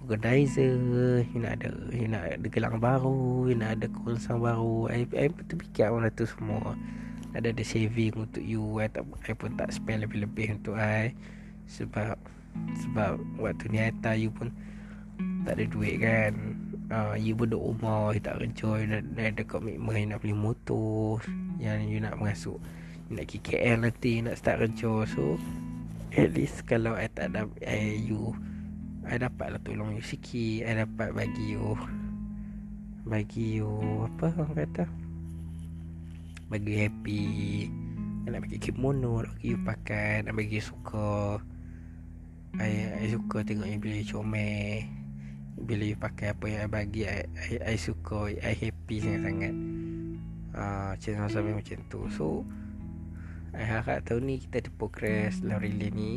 organizer 0.05 1.25
you 1.33 1.41
nak 1.41 1.57
ada 1.57 1.73
you 1.89 2.05
nak 2.05 2.37
ada 2.37 2.47
gelang 2.53 2.77
baru 2.77 3.49
you 3.49 3.57
nak 3.57 3.81
ada 3.81 3.89
konsang 4.05 4.45
baru. 4.45 4.93
I, 4.93 5.09
I 5.17 5.33
betul 5.33 5.65
fikir 5.65 5.89
orang 5.89 6.13
tu 6.13 6.29
semua 6.29 6.77
ada 7.37 7.53
ada 7.53 7.65
saving 7.65 8.17
untuk 8.17 8.41
you. 8.41 8.81
I, 8.81 8.89
tak, 8.89 9.05
I 9.29 9.37
pun 9.37 9.61
tak 9.61 9.69
spend 9.69 10.09
lebih-lebih 10.09 10.57
untuk 10.57 10.81
I. 10.81 11.13
Sebab 11.69 12.17
sebab 12.81 13.21
waktu 13.37 13.65
ni 13.69 13.79
I 13.83 13.93
tahu 14.01 14.17
you 14.17 14.31
pun 14.33 14.49
tak 15.47 15.63
ada 15.63 15.65
duit 15.71 16.03
kan. 16.03 16.33
Uh, 16.87 17.15
you 17.19 17.35
duduk 17.35 17.59
rumah 17.59 18.15
you 18.15 18.23
tak 18.23 18.39
kerja 18.39 18.79
you 18.79 18.87
nak, 18.87 19.03
nak 19.19 19.27
ada 19.35 19.43
komitmen 19.43 19.99
you 19.99 20.07
nak 20.07 20.23
beli 20.23 20.39
motor 20.39 21.19
yang 21.59 21.83
you 21.83 21.99
nak 21.99 22.15
masuk 22.15 22.63
you 23.11 23.19
nak 23.19 23.27
pergi 23.27 23.39
KL 23.43 23.83
nanti 23.83 24.11
you 24.19 24.25
nak 24.27 24.39
start 24.39 24.63
kerja. 24.63 25.03
So 25.11 25.35
at 26.15 26.31
least 26.35 26.63
kalau 26.67 26.95
I 26.95 27.11
tak 27.11 27.35
ada 27.35 27.51
I, 27.63 28.01
you 28.07 28.35
I 29.07 29.23
dapat 29.23 29.55
lah 29.55 29.61
tolong 29.63 29.95
you 29.95 30.03
sikit 30.03 30.67
I 30.67 30.83
dapat 30.83 31.15
bagi 31.15 31.55
you 31.55 31.79
Bagi 33.07 33.63
you 33.63 33.71
Apa 34.03 34.35
orang 34.35 34.67
kata? 34.67 34.85
Bagi 36.51 36.75
happy. 36.75 37.23
I 38.27 38.29
nak 38.35 38.51
bagi 38.51 38.59
kimono 38.59 39.23
Nak 39.23 39.39
bagi 39.39 39.55
you 39.55 39.59
pakai 39.63 40.27
Nak 40.27 40.35
bagi 40.35 40.59
you 40.59 40.65
suka. 40.67 41.39
I, 42.59 42.99
I 42.99 43.07
suka 43.15 43.47
tengok 43.47 43.69
you 43.71 43.79
bila 43.79 43.95
you 44.01 44.09
comel 44.11 45.06
Bila 45.57 45.83
you 45.89 45.97
pakai 45.97 46.37
apa 46.37 46.45
yang 46.47 46.61
I 46.65 46.69
bagi 46.69 47.03
I, 47.09 47.25
I, 47.33 47.49
I 47.73 47.77
suka 47.81 48.29
I 48.29 48.53
happy 48.53 48.97
sangat-sangat. 49.01 49.55
Uh, 50.57 50.93
Macam 50.97 51.29
sampai 51.33 51.55
macam 51.57 51.79
tu. 51.89 52.01
So 52.13 52.45
I 53.57 53.65
harap 53.65 54.05
tahun 54.05 54.29
ni 54.29 54.35
kita 54.45 54.61
ada 54.61 54.71
progress 54.77 55.41
dalam 55.41 55.65
relay 55.65 55.91
ni. 55.93 56.13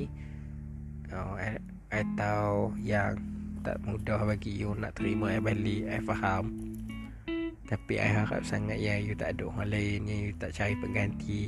Uh, 1.09 1.39
I, 1.39 1.57
atau 1.89 2.75
yang 2.77 3.17
tak 3.63 3.81
mudah 3.83 4.23
bagi 4.23 4.55
you 4.55 4.71
nak 4.75 4.95
terima 4.95 5.35
I 5.35 5.39
balik 5.39 5.83
I 5.87 5.99
faham. 6.03 6.51
Tapi 7.69 8.01
I 8.01 8.09
harap 8.11 8.43
sangat 8.43 8.81
yang 8.81 9.05
you 9.05 9.13
tak 9.13 9.37
ada 9.37 9.45
orang 9.45 9.69
lain 9.69 10.09
Yang 10.09 10.21
you 10.25 10.31
tak 10.41 10.51
cari 10.57 10.73
pengganti. 10.79 11.43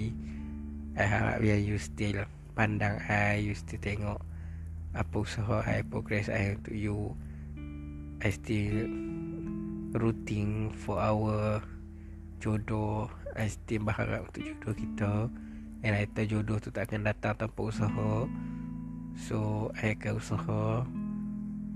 I 0.96 1.06
harap 1.08 1.40
yang 1.42 1.62
you 1.64 1.76
still 1.82 2.24
pandang 2.54 3.00
I 3.08 3.42
You 3.42 3.56
still 3.56 3.80
tengok 3.80 4.22
apa 4.92 5.16
usaha 5.16 5.64
I 5.64 5.88
progress 5.88 6.28
I 6.28 6.60
untuk 6.60 6.76
you 6.76 7.16
I 8.22 8.30
still 8.30 8.86
rooting 9.98 10.70
for 10.78 11.02
our 11.02 11.58
jodoh. 12.38 13.10
I 13.34 13.50
still 13.50 13.82
berharap 13.82 14.30
untuk 14.30 14.46
jodoh 14.46 14.74
kita. 14.78 15.14
And 15.82 15.98
I 15.98 16.06
tahu 16.06 16.30
jodoh 16.30 16.62
tu 16.62 16.70
tak 16.70 16.94
akan 16.94 17.10
datang 17.10 17.34
tanpa 17.42 17.62
usaha. 17.66 18.30
So 19.18 19.70
I 19.74 19.98
akan 19.98 20.22
usaha. 20.22 20.86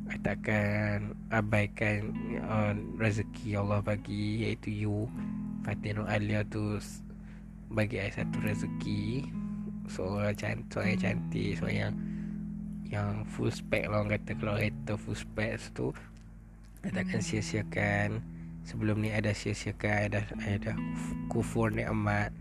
I 0.05 0.21
takkan 0.21 1.17
abaikan 1.33 2.13
uh, 2.45 2.77
rezeki 3.01 3.57
Allah 3.57 3.81
bagi 3.81 4.45
Iaitu 4.45 4.69
you. 4.69 5.09
Fatino 5.65 6.05
Alia 6.05 6.45
tu 6.45 6.77
Bagi 7.73 7.97
I 7.97 8.13
satu 8.13 8.37
rezeki. 8.45 9.33
Seorang 9.89 10.37
cantik, 10.37 10.69
seorang 10.69 10.93
yang 10.93 11.01
cantik, 11.01 11.51
seorang 11.57 11.77
yang 11.77 11.93
yang 12.85 13.09
full 13.25 13.49
spec 13.49 13.89
lah 13.89 14.05
orang 14.05 14.21
kata. 14.21 14.37
Kalau 14.37 14.61
hater 14.61 14.97
full 15.01 15.17
spec 15.17 15.57
tu 15.73 15.89
takkan 16.93 17.21
sia-siakan. 17.21 18.21
Sebelum 18.65 19.01
ni 19.01 19.13
ada 19.13 19.31
sia-siakan. 19.31 20.11
Ada 20.11 20.21
ada 20.45 20.73
kufur 21.31 21.73
ni 21.73 21.85
amat 21.85 22.33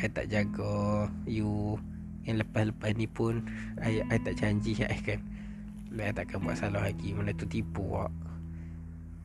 I 0.00 0.08
tak 0.08 0.28
jaga 0.28 1.08
you. 1.24 1.80
Yang 2.28 2.44
lepas-lepas 2.44 2.92
ni 3.00 3.08
pun 3.08 3.48
I, 3.80 4.04
I 4.12 4.16
tak 4.20 4.36
janji 4.36 4.76
I 4.84 5.00
kan. 5.00 5.20
I 5.96 6.12
takkan 6.12 6.44
buat 6.44 6.60
salah 6.60 6.84
lagi. 6.84 7.16
Mana 7.16 7.32
tu 7.32 7.48
tipu 7.48 7.84
wak. 7.84 8.12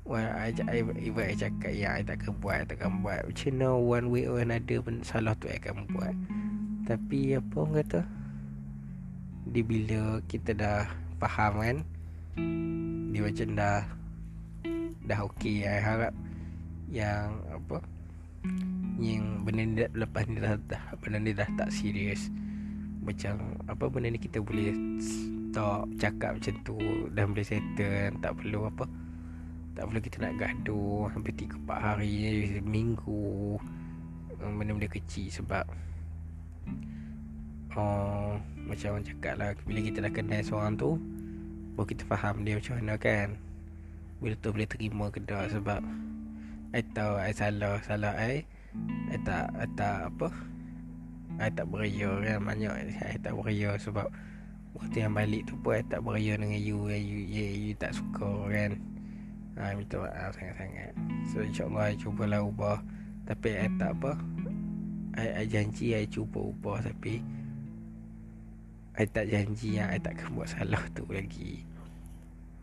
Well, 0.05 0.29
I, 0.37 0.53
I, 0.69 0.85
I, 0.85 1.09
I 1.09 1.33
cakap 1.33 1.73
ya 1.73 1.97
I 1.97 2.05
takkan 2.05 2.37
buat 2.37 2.61
I 2.61 2.65
takkan 2.69 3.01
buat. 3.01 3.25
Macam 3.25 3.51
mana 3.57 3.67
one 3.75 4.07
way 4.13 4.23
or 4.29 4.37
another 4.37 4.79
pun 4.85 5.01
Salah 5.01 5.33
tu 5.37 5.49
I 5.49 5.57
akan 5.57 5.89
buat. 5.89 6.15
Tapi 6.85 7.33
apa 7.33 7.53
orang 7.57 7.81
kata? 7.81 8.01
Dia 9.49 9.63
bila 9.65 10.21
kita 10.25 10.57
dah 10.57 10.89
Faham 11.21 11.61
kan 11.61 11.77
Dia 13.13 13.21
macam 13.25 13.47
dah 13.53 13.85
Dah 15.05 15.21
okey 15.29 15.61
I 15.61 15.77
harap 15.77 16.13
Yang 16.89 17.29
apa 17.53 17.77
Yang 18.97 19.25
benda 19.45 19.61
ni 19.61 19.73
dah, 19.77 19.89
lepas 19.93 20.23
ni 20.25 20.41
dah, 20.41 20.57
dah 20.65 20.83
Benda 20.97 21.17
ni 21.21 21.31
dah 21.37 21.49
tak 21.53 21.69
serius. 21.69 22.33
Macam 23.05 23.61
Apa 23.69 23.85
benda 23.85 24.09
ni 24.09 24.17
kita 24.17 24.41
boleh 24.41 24.73
Stop 24.97 25.85
Cakap 26.01 26.41
macam 26.41 26.53
tu 26.65 26.77
Dah 27.13 27.23
boleh 27.29 27.45
settle 27.45 28.17
Tak 28.17 28.33
perlu 28.33 28.65
apa. 28.65 28.85
Tak 29.77 29.83
perlu 29.91 29.99
kita 30.01 30.17
nak 30.25 30.33
gaduh 30.41 31.05
Hampir 31.13 31.33
3-4 31.37 31.69
hari 31.69 32.17
Minggu 32.65 33.61
Benda-benda 34.41 34.89
kecil 34.89 35.29
sebab 35.29 35.69
oh, 37.77 38.41
Macam 38.65 38.87
orang 38.97 39.05
cakap 39.05 39.33
lah 39.37 39.53
Bila 39.69 39.79
kita 39.85 40.01
dah 40.01 40.11
kenal 40.11 40.41
seorang 40.41 40.73
tu 40.73 40.97
Baru 41.77 41.85
kita 41.85 42.07
faham 42.09 42.41
dia 42.41 42.57
macam 42.57 42.73
mana 42.79 42.95
kan 42.97 43.35
Bila 44.19 44.35
tu 44.39 44.51
boleh 44.55 44.69
terima 44.69 45.05
ke 45.11 45.19
tak 45.23 45.51
Sebab 45.51 45.81
I 46.75 46.81
tahu 46.91 47.13
I 47.19 47.31
salah 47.35 47.79
Salah 47.83 48.13
I 48.15 48.43
I 49.07 49.17
tak 49.23 49.47
I 49.55 49.67
tak 49.79 50.11
apa. 50.11 50.27
I 51.39 51.47
tak 51.47 51.67
beria 51.71 52.11
kan 52.19 52.43
Banyak 52.43 52.73
I 53.07 53.15
tak 53.23 53.33
beria 53.39 53.79
sebab 53.79 54.07
Waktu 54.75 55.07
yang 55.07 55.15
balik 55.15 55.47
tu 55.47 55.55
pun 55.63 55.79
I 55.79 55.83
tak 55.87 56.03
beria 56.03 56.35
dengan 56.35 56.59
you 56.59 56.91
You, 56.91 57.19
you, 57.23 57.71
you 57.71 57.73
tak 57.79 57.95
suka 57.95 58.51
kan. 58.51 58.75
Ha, 59.55 59.71
minta 59.71 60.03
maaf 60.03 60.35
sangat-sangat. 60.35 60.91
So 61.31 61.39
insyaAllah 61.39 61.87
I 61.87 61.95
cubalah 61.95 62.43
ubah. 62.43 62.83
Tapi 63.23 63.55
I 63.55 63.71
tak 63.79 63.95
apa. 63.95 64.19
I, 65.15 65.25
I 65.39 65.43
janji 65.47 65.95
I 65.95 66.03
cuba 66.11 66.43
ubah 66.43 66.83
Tapi 66.83 67.23
I 68.95 69.03
tak 69.07 69.31
janji 69.31 69.79
yang 69.79 69.91
I 69.91 69.99
takkan 69.99 70.31
buat 70.35 70.51
salah 70.51 70.83
tu 70.95 71.03
lagi 71.07 71.63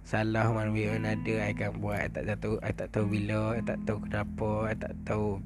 Salah 0.03 0.51
one 0.51 0.75
way 0.75 0.91
or 0.91 0.99
another 0.99 1.39
I 1.39 1.55
akan 1.55 1.79
buat. 1.79 2.11
I 2.11 2.11
tak 2.11 2.43
tahu 2.43 2.59
I 2.59 2.75
tak 2.75 2.89
tahu 2.91 3.07
bila 3.07 3.55
I 3.55 3.63
tak 3.63 3.79
tahu 3.87 3.99
kenapa 4.03 4.51
I 4.67 4.75
tak 4.75 4.95
tahu 5.07 5.39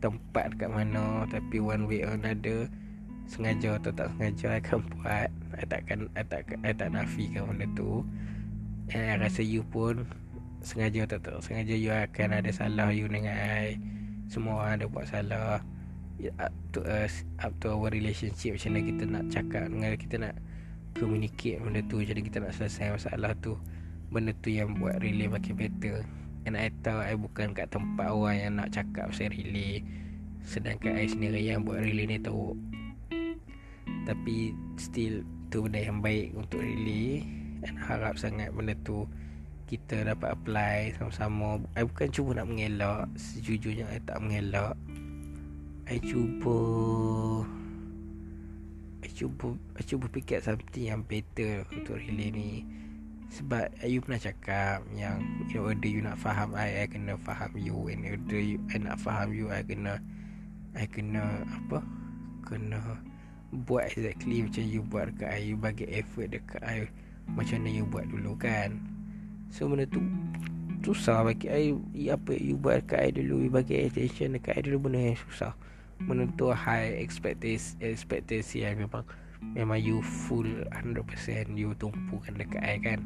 Tempat 0.00 0.44
dekat 0.56 0.70
mana. 0.70 1.26
Tapi 1.26 1.58
one 1.58 1.84
way 1.90 2.06
or 2.06 2.14
another 2.14 2.70
Sengaja 3.26 3.78
atau 3.78 3.94
tak 3.94 4.10
sengaja 4.14 4.46
I 4.54 4.58
akan 4.62 4.80
buat. 4.94 5.28
I 5.54 5.64
takkan 5.66 6.10
I 6.18 6.22
tak, 6.26 6.50
I 6.66 6.74
tak 6.74 6.90
nafikan 6.94 7.46
benda 7.50 7.66
tu. 7.78 8.02
And 8.90 9.06
I 9.06 9.14
rasa 9.22 9.42
you 9.46 9.62
pun 9.62 10.06
sengaja 10.62 11.06
atau 11.06 11.18
tak 11.22 11.34
sengaja 11.46 11.74
you 11.78 11.94
akan 11.94 12.42
ada 12.42 12.50
salah 12.50 12.90
you 12.90 13.06
dengan 13.06 13.34
I. 13.34 13.78
Semua 14.26 14.66
orang 14.66 14.82
ada 14.82 14.86
buat 14.90 15.06
salah. 15.06 15.62
Up 16.42 16.52
to 16.74 16.82
us 16.84 17.24
up 17.40 17.54
to 17.62 17.72
our 17.72 17.88
relationship 17.88 18.58
macam 18.58 18.70
mana 18.76 18.80
kita 18.92 19.02
nak 19.08 19.24
cakap 19.32 19.64
dengan 19.72 19.90
kita 19.96 20.16
nak 20.20 20.34
communicate 20.92 21.58
benda 21.64 21.80
tu 21.88 22.02
jadi 22.04 22.20
kita 22.20 22.44
nak 22.44 22.52
selesai 22.52 22.92
masalah 22.92 23.32
tu 23.40 23.56
benda 24.10 24.34
tu 24.42 24.50
yang 24.50 24.74
buat 24.76 24.98
relay 24.98 25.30
makin 25.30 25.54
better. 25.54 26.02
And 26.44 26.58
I 26.58 26.74
tahu 26.82 26.98
I 26.98 27.14
bukan 27.14 27.54
kat 27.54 27.70
tempat 27.70 28.10
orang 28.10 28.36
yang 28.36 28.52
nak 28.58 28.74
cakap 28.74 29.14
pasal 29.14 29.30
relay 29.30 29.86
sedangkan 30.42 30.98
I 30.98 31.06
sendiri 31.06 31.40
yang 31.40 31.62
buat 31.62 31.78
relay 31.78 32.10
ni 32.10 32.18
tahu. 32.18 32.58
Tapi 34.04 34.50
still 34.74 35.22
tu 35.54 35.66
benda 35.66 35.78
yang 35.78 36.02
baik 36.02 36.34
untuk 36.34 36.58
relay 36.58 37.22
and 37.62 37.78
harap 37.78 38.18
sangat 38.18 38.50
benda 38.50 38.74
tu 38.82 39.06
kita 39.70 40.02
dapat 40.02 40.34
apply 40.34 40.98
sama-sama. 40.98 41.62
I 41.78 41.86
bukan 41.86 42.10
cuba 42.10 42.42
nak 42.42 42.50
mengelak 42.50 43.06
Sejujurnya 43.14 43.86
I 43.86 44.02
tak 44.02 44.18
mengelak. 44.18 44.74
I 45.86 46.02
cuba 46.02 46.58
I 49.06 49.08
cuba 49.14 49.54
I 49.78 49.82
cuba 49.86 50.06
fikir 50.10 50.42
something 50.42 50.86
yang 50.86 51.02
better 51.06 51.66
Untuk 51.70 51.98
relay 52.02 52.30
ni 52.34 52.50
Sebab 53.30 53.70
you 53.86 54.02
pernah 54.02 54.18
cakap 54.18 54.82
Yang 54.90 55.22
In 55.54 55.62
order 55.62 55.86
you 55.86 56.02
nak 56.02 56.18
faham 56.18 56.50
I 56.58 56.82
I 56.82 56.86
kena 56.90 57.14
faham 57.14 57.54
you. 57.54 57.86
In 57.86 58.02
order 58.02 58.42
you, 58.42 58.58
I 58.74 58.82
nak 58.82 58.98
faham 58.98 59.30
you 59.30 59.46
I 59.54 59.62
kena 59.62 60.02
I 60.74 60.86
kena 60.90 61.46
Apa? 61.46 61.78
Kena 62.42 62.98
Buat 63.50 63.94
exactly 63.94 64.46
macam 64.46 64.62
you 64.66 64.82
buat 64.82 65.10
dekat 65.14 65.30
I. 65.30 65.42
You 65.50 65.56
bagi 65.58 65.86
effort 65.90 66.34
dekat 66.34 66.62
I 66.62 66.90
Macam 67.30 67.62
mana 67.62 67.70
you 67.70 67.86
buat 67.86 68.06
dulu 68.10 68.34
kan. 68.34 68.82
So 69.54 69.70
benda 69.70 69.86
tu 69.86 70.02
Susah 70.82 71.22
bagi 71.22 71.46
I. 71.46 71.70
Apa 72.10 72.34
you 72.34 72.58
buat 72.58 72.82
dekat 72.82 72.98
I 72.98 73.10
dulu 73.14 73.46
You 73.46 73.50
bagi 73.54 73.86
attention 73.86 74.34
dekat 74.34 74.58
I 74.58 74.60
dulu 74.66 74.90
Benda 74.90 75.14
yang 75.14 75.18
susah. 75.30 75.54
Benda 76.02 76.26
tu 76.34 76.50
high 76.50 76.98
expectation 76.98 77.78
Expectation 77.78 78.66
I 78.66 78.74
memang 78.74 79.06
Memang 79.40 79.80
you 79.82 79.98
full 80.04 80.46
100% 80.46 81.58
You 81.58 81.74
tumpukan 81.74 82.38
dekat 82.38 82.62
I 82.62 82.76
kan. 82.78 83.00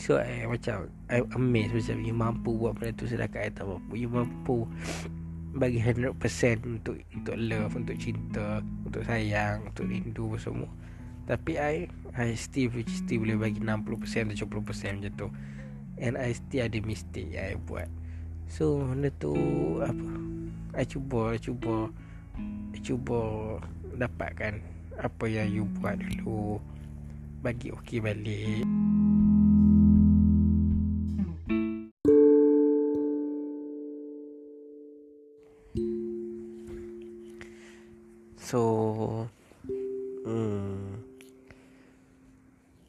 So 0.00 0.16
I 0.16 0.48
macam 0.48 0.88
I 1.12 1.20
amazed 1.36 1.76
macam 1.76 1.96
You 2.00 2.16
mampu 2.16 2.56
buat 2.56 2.80
benda 2.80 2.96
tu 2.96 3.04
Sedangkan 3.04 3.44
I 3.44 3.52
tak 3.52 3.68
mampu 3.68 4.00
You 4.00 4.08
mampu 4.08 4.64
Bagi 5.52 5.76
100% 5.76 6.16
Untuk 6.64 7.04
untuk 7.12 7.36
love 7.36 7.76
Untuk 7.76 8.00
cinta 8.00 8.64
Untuk 8.80 9.04
sayang 9.04 9.68
Untuk 9.68 9.92
rindu 9.92 10.40
Semua. 10.40 10.72
Tapi 11.28 11.60
I 11.60 11.86
I 12.10 12.34
still 12.34 12.74
still 12.90 13.22
boleh 13.22 13.38
bagi 13.38 13.62
60% 13.62 14.34
atau 14.34 14.50
70% 14.50 14.98
macam 14.98 15.12
tu. 15.14 15.28
And 16.02 16.18
I 16.18 16.34
still 16.34 16.66
ada 16.66 16.78
mistake 16.82 17.30
yang 17.30 17.54
I 17.54 17.56
buat. 17.60 17.86
So 18.50 18.82
benda 18.82 19.14
tu 19.14 19.36
Apa? 19.78 20.10
I 20.80 20.84
cuba 20.88 21.36
I 21.36 21.38
cuba 21.38 21.92
I 22.72 22.78
cuba 22.82 23.18
Dapatkan 24.00 24.79
Apa 25.00 25.24
yang 25.24 25.48
you 25.48 25.64
buat 25.80 25.96
dulu? 25.96 26.60
Bagi 27.40 27.72
okey 27.72 28.04
balik. 28.04 28.68
So 38.36 38.60
Hmm. 40.20 41.00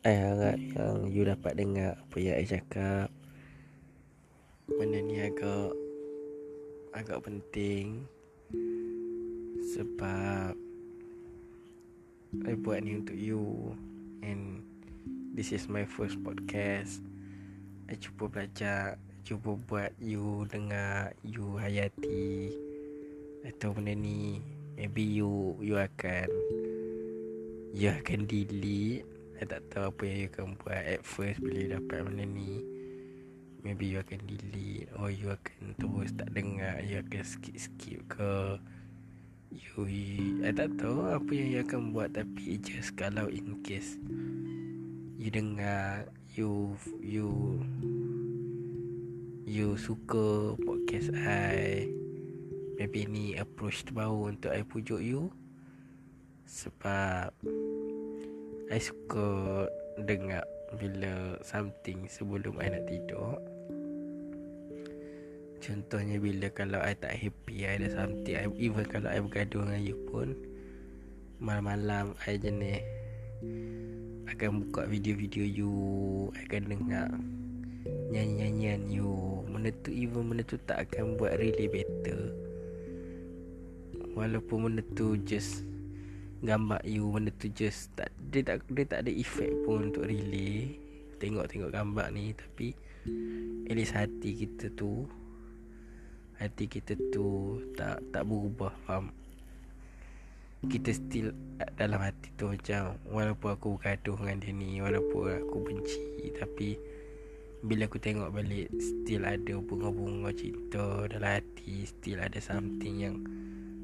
I 0.04 0.12
harap 0.12 0.60
yang 0.60 1.08
you 1.08 1.24
dapat 1.24 1.56
dengar 1.56 1.96
apa 1.96 2.18
yang 2.20 2.36
I 2.36 2.44
cakap. 2.44 3.08
Benda 4.68 5.00
ni 5.00 5.24
agak 5.24 5.72
Agak 6.92 7.24
penting. 7.24 8.04
Sebab 9.72 10.71
I 12.32 12.56
buat 12.56 12.80
ni 12.88 12.96
untuk 12.96 13.20
you. 13.20 13.76
And 14.24 14.64
This 15.32 15.52
is 15.52 15.68
my 15.72 15.88
first 15.88 16.20
podcast. 16.24 17.00
I 17.88 17.96
cuba 17.96 18.28
belajar 18.28 19.00
Cuba 19.24 19.56
buat 19.56 19.92
you 20.00 20.48
dengar 20.48 21.16
You 21.28 21.56
hayati. 21.56 22.52
Atau 23.48 23.76
benda 23.76 23.96
ni 23.96 24.44
Maybe 24.80 25.04
you 25.04 25.60
You 25.60 25.76
akan 25.80 26.28
You 27.76 27.96
akan 28.00 28.28
delete. 28.28 29.08
Saya 29.36 29.60
tak 29.60 29.62
tahu 29.72 29.84
apa 29.92 30.02
yang 30.08 30.18
you 30.20 30.28
akan 30.32 30.48
buat 30.60 30.84
at 30.84 31.02
first 31.04 31.40
bila 31.40 31.58
you 31.64 31.72
dapat 31.76 32.00
benda 32.12 32.24
ni. 32.28 32.64
Maybe 33.64 33.92
you 33.92 34.00
akan 34.04 34.20
delete 34.24 34.88
Or 35.00 35.12
you 35.12 35.32
akan 35.36 35.80
terus 35.80 36.12
tak 36.16 36.32
dengar 36.32 36.80
You 36.84 37.04
akan 37.04 37.24
skip-skip 37.28 38.08
ke 38.08 38.60
You, 39.52 39.84
I 40.48 40.56
tak 40.56 40.80
tahu 40.80 41.12
apa 41.12 41.32
yang 41.36 41.50
you 41.52 41.60
akan 41.68 41.92
buat 41.92 42.16
Tapi 42.16 42.58
just 42.64 42.96
kalau 42.96 43.28
in 43.28 43.60
case 43.62 44.00
You 45.20 45.28
dengar 45.28 46.08
You 46.32 46.80
You 47.04 47.60
You 49.44 49.76
suka 49.76 50.56
podcast 50.56 51.12
I 51.12 51.92
Maybe 52.82 53.06
ni 53.06 53.38
approach 53.38 53.86
terbaru 53.86 54.34
untuk 54.34 54.50
I 54.50 54.66
pujuk 54.66 55.06
you. 55.06 55.30
Sebab 56.50 57.30
I 58.74 58.80
suka 58.82 59.68
dengar 60.02 60.48
bila 60.82 61.38
something 61.46 62.10
sebelum 62.10 62.58
I 62.58 62.74
nak 62.74 62.90
tidur 62.90 63.38
Contohnya 65.72 66.20
bila 66.20 66.52
kalau 66.52 66.84
I 66.84 67.00
tak 67.00 67.16
happy 67.16 67.64
I 67.64 67.80
ada 67.80 67.88
something 67.96 68.36
I, 68.36 68.52
Even 68.60 68.84
kalau 68.92 69.08
I 69.08 69.24
bergaduh 69.24 69.64
dengan 69.64 69.80
you 69.80 69.96
pun 70.12 70.36
Malam-malam 71.40 72.12
I 72.28 72.36
jenis 72.36 72.84
Akan 74.28 74.68
buka 74.68 74.84
video-video 74.92 75.48
you 75.48 75.72
Akan 76.36 76.68
dengar 76.68 77.08
Nyanyi-nyanyian 78.12 78.92
you. 78.92 79.42
Benda 79.48 79.72
tu 79.82 79.90
even 79.96 80.28
benda 80.28 80.44
tu 80.44 80.60
tak 80.68 80.84
akan 80.90 81.16
buat 81.16 81.40
really 81.40 81.72
better. 81.72 82.36
Walaupun 84.14 84.68
benda 84.68 84.84
tu 84.94 85.16
just 85.24 85.64
Gambar 86.44 86.84
you 86.84 87.08
Benda 87.08 87.32
tu 87.40 87.48
just 87.56 87.94
tak, 87.96 88.12
dia, 88.20 88.44
tak, 88.44 88.68
dia 88.68 88.84
tak 88.84 89.08
ada 89.08 89.12
efek 89.16 89.64
pun 89.64 89.90
untuk 89.90 90.12
relay. 90.12 90.76
Tengok-tengok 91.24 91.72
gambar 91.72 92.12
ni 92.12 92.36
Tapi 92.36 92.76
At 93.72 93.74
least 93.80 93.96
hati 93.96 94.44
kita 94.46 94.74
tu 94.76 95.08
Hati 96.42 96.66
kita 96.66 96.98
tu 97.14 97.62
Tak 97.78 98.02
tak 98.10 98.26
berubah 98.26 98.74
Faham? 98.90 99.14
Kita 100.66 100.90
still 100.94 101.34
dalam 101.78 102.02
hati 102.06 102.30
tu 102.38 102.54
macam 102.54 102.94
walaupun 103.10 103.50
aku 103.58 103.68
bergaduh 103.82 104.14
dengan 104.14 104.38
dia 104.38 104.54
ni 104.54 104.78
walaupun 104.78 105.42
aku 105.42 105.58
benci 105.58 106.30
tapi 106.38 106.78
bila 107.66 107.90
aku 107.90 107.98
tengok 107.98 108.30
balik 108.30 108.70
still 108.78 109.26
ada 109.26 109.58
bunga-bunga 109.58 110.30
cinta 110.34 111.10
dalam 111.10 111.42
hati 111.42 111.86
still 111.90 112.22
ada 112.22 112.38
something 112.38 112.96
yang 112.98 113.18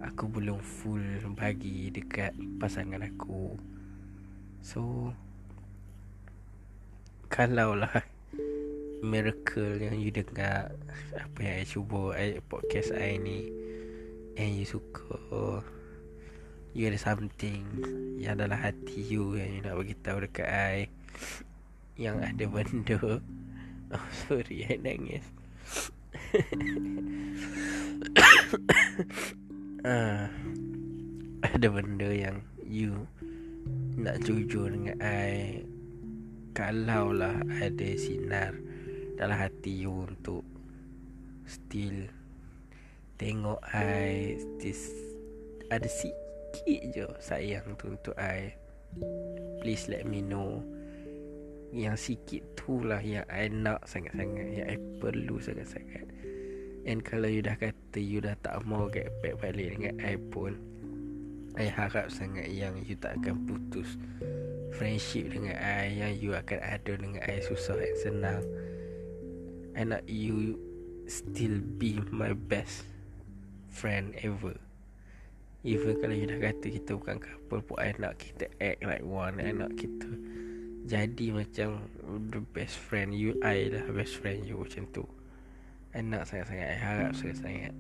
aku 0.01 0.30
belum 0.30 0.62
full 0.62 1.01
bagi 1.34 1.89
dekat 1.89 2.34
pasangan 2.62 3.01
aku. 3.05 3.58
So 4.62 5.14
kalau 7.30 7.78
lah 7.78 8.16
miracle 9.04 9.78
yang 9.78 9.95
you 10.00 10.10
dengar 10.10 10.74
apa 11.14 11.38
yang 11.41 11.54
saya 11.62 11.68
cuba 11.70 12.02
podcast 12.50 12.93
saya 12.95 13.18
ni 13.22 13.50
and 14.38 14.58
you 14.58 14.66
suka 14.66 15.62
You 16.78 16.93
ada 16.93 17.02
something 17.02 17.66
Yang 18.22 18.45
dalam 18.45 18.60
hati 18.62 19.02
you 19.02 19.34
Yang 19.34 19.50
you 19.50 19.62
nak 19.66 19.76
beritahu 19.82 20.18
dekat 20.22 20.45
I 20.45 20.78
Yang 21.98 22.18
ada 22.22 22.45
benda. 22.45 23.02
Oh 23.88 24.08
sorry 24.28 24.68
I 24.68 24.76
nangis. 24.84 25.24
Uh, 29.82 30.28
Ada 31.56 31.68
benda 31.72 32.12
yang 32.12 32.43
You 32.68 33.08
Nak 33.95 34.28
jujur 34.28 34.70
dengan 34.70 35.00
I. 35.00 35.64
Kalau 36.52 37.16
lah 37.16 37.39
ada 37.48 37.89
sinar 37.95 38.60
Dalam 39.18 39.34
hati 39.34 39.82
you 39.82 40.05
untuk 40.05 40.45
Still 41.49 42.05
Tengok 43.18 43.57
I 43.74 44.38
Still 44.38 44.78
Ada 45.74 45.89
sikit 45.89 46.82
je 46.93 47.09
sayang 47.18 47.74
tu 47.82 47.97
untuk 47.97 48.13
I. 48.13 48.53
Please 49.59 49.89
let 49.89 50.05
me 50.05 50.22
know. 50.22 50.61
Yang 51.74 52.13
sikit 52.13 52.45
tu 52.53 52.86
lah 52.86 53.01
yang 53.01 53.26
I 53.26 53.49
nak 53.49 53.89
sangat-sangat 53.89 54.47
Yang 54.53 54.68
I 54.70 54.78
perlu 55.01 55.41
sangat-sangat. 55.41 56.05
And 56.86 57.01
kalau 57.01 57.28
you 57.28 57.41
dah 57.41 57.57
kata 57.57 57.97
you 57.97 58.22
dah 58.22 58.38
tak 58.39 58.63
mau 58.70 58.86
get 58.88 59.09
back 59.20 59.41
balik 59.41 59.76
dengan 59.76 59.97
I 59.99 60.15
pun 60.30 60.61
I 61.57 61.74
harap 61.74 62.13
sangat 62.13 62.53
yang 62.53 62.78
you 62.86 62.93
tak 62.93 63.18
akan 63.18 63.49
putus 63.49 63.97
Friendship 64.78 65.34
dengan 65.34 65.57
I 65.57 65.89
Yang 65.89 66.13
you 66.22 66.32
akan 66.38 66.59
ada 66.61 66.93
dengan 66.95 67.20
I 67.26 67.41
susah 67.41 67.76
dan 67.82 67.95
senang 67.97 68.45
I 69.78 69.86
nak 69.86 70.09
you 70.09 70.57
still 71.05 71.61
be 71.61 72.01
my 72.09 72.34
best 72.34 72.89
friend 73.69 74.17
ever. 74.25 74.57
Even 75.61 76.01
kalau 76.01 76.17
you 76.17 76.25
dah 76.25 76.41
kata 76.41 76.65
kita 76.73 76.97
bukan 76.97 77.21
couple 77.21 77.61
pun 77.61 77.78
I 77.78 77.93
nak 78.01 78.17
kita 78.17 78.49
act 78.57 78.82
like 78.82 79.05
one 79.05 79.38
I 79.38 79.53
nak 79.53 79.78
kita 79.78 80.09
jadi 80.88 81.30
macam 81.30 81.86
the 82.34 82.41
best 82.57 82.82
friend. 82.82 83.13
You 83.13 83.38
I 83.45 83.69
lah 83.69 83.86
best 83.93 84.17
friend 84.17 84.49
you 84.49 84.57
macam 84.57 84.89
tu. 84.89 85.05
I 85.93 86.01
nak 86.01 86.25
sangat-sangat 86.25 86.67
I 86.73 86.78
harap 86.82 87.11
sangat-sangat. 87.13 87.75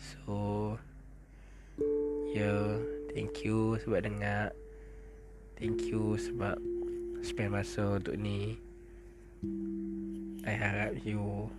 So 0.00 0.32
Yeah 2.32 2.80
Thank 3.12 3.44
you 3.44 3.76
sebab 3.84 4.08
dengar. 4.08 4.56
Thank 5.60 5.84
you 5.92 6.16
sebab 6.16 6.56
Spend 7.20 7.54
masa 7.54 8.00
untuk 8.00 8.16
ni 8.16 8.56
I 10.42 10.54
harap 10.58 10.98
you 11.06 11.50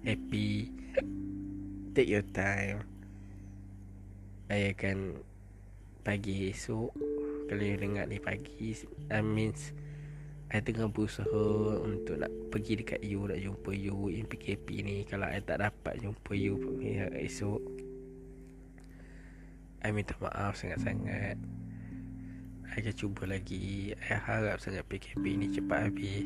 Happy. 0.00 0.72
Take 1.92 2.08
your 2.08 2.24
time. 2.32 2.88
Saya 4.48 4.72
akan 4.72 5.20
pagi 6.00 6.48
esok. 6.48 6.88
Kalau 7.52 7.60
you 7.60 7.76
dengar 7.76 8.08
ni 8.08 8.16
pagi 8.16 8.80
I 9.12 9.20
means 9.20 9.76
I 10.48 10.64
tengah 10.64 10.88
berusaha 10.88 11.84
untuk 11.84 12.16
nak 12.16 12.32
pergi 12.48 12.80
dekat 12.80 13.04
you 13.04 13.28
Nak 13.28 13.44
jumpa 13.44 13.70
you 13.76 14.08
in 14.08 14.24
PKP 14.24 14.88
ni. 14.88 14.96
Kalau 15.04 15.28
I 15.28 15.44
tak 15.44 15.60
dapat 15.60 16.00
jumpa 16.00 16.32
you 16.32 16.56
esok 17.20 17.60
I 19.84 19.92
minta 19.92 20.16
maaf 20.16 20.56
sangat-sangat. 20.56 21.36
I 22.72 22.72
akan 22.72 22.94
cuba 22.96 23.28
lagi. 23.28 23.92
I 23.92 24.16
harap 24.16 24.64
sangat 24.64 24.88
PKP 24.88 25.24
ni 25.36 25.52
cepat 25.52 25.92
habis 25.92 26.24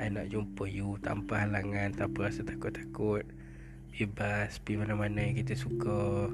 I 0.00 0.08
nak 0.08 0.32
jumpa 0.32 0.64
you 0.64 0.96
tanpa 1.04 1.44
halangan 1.44 1.92
Tanpa 1.92 2.32
rasa 2.32 2.40
takut-takut. 2.40 3.28
Bebas 3.92 4.56
pergi 4.64 4.80
mana-mana 4.80 5.20
yang 5.20 5.36
kita 5.44 5.52
suka 5.52 6.32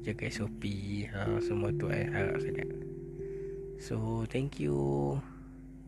jaga 0.00 0.24
SOP 0.32 0.64
ha, 1.12 1.36
Semua 1.44 1.68
tu 1.76 1.92
I 1.92 2.08
harap 2.08 2.40
sangat. 2.40 2.72
So 3.76 4.24
thank 4.32 4.56
you. 4.56 4.76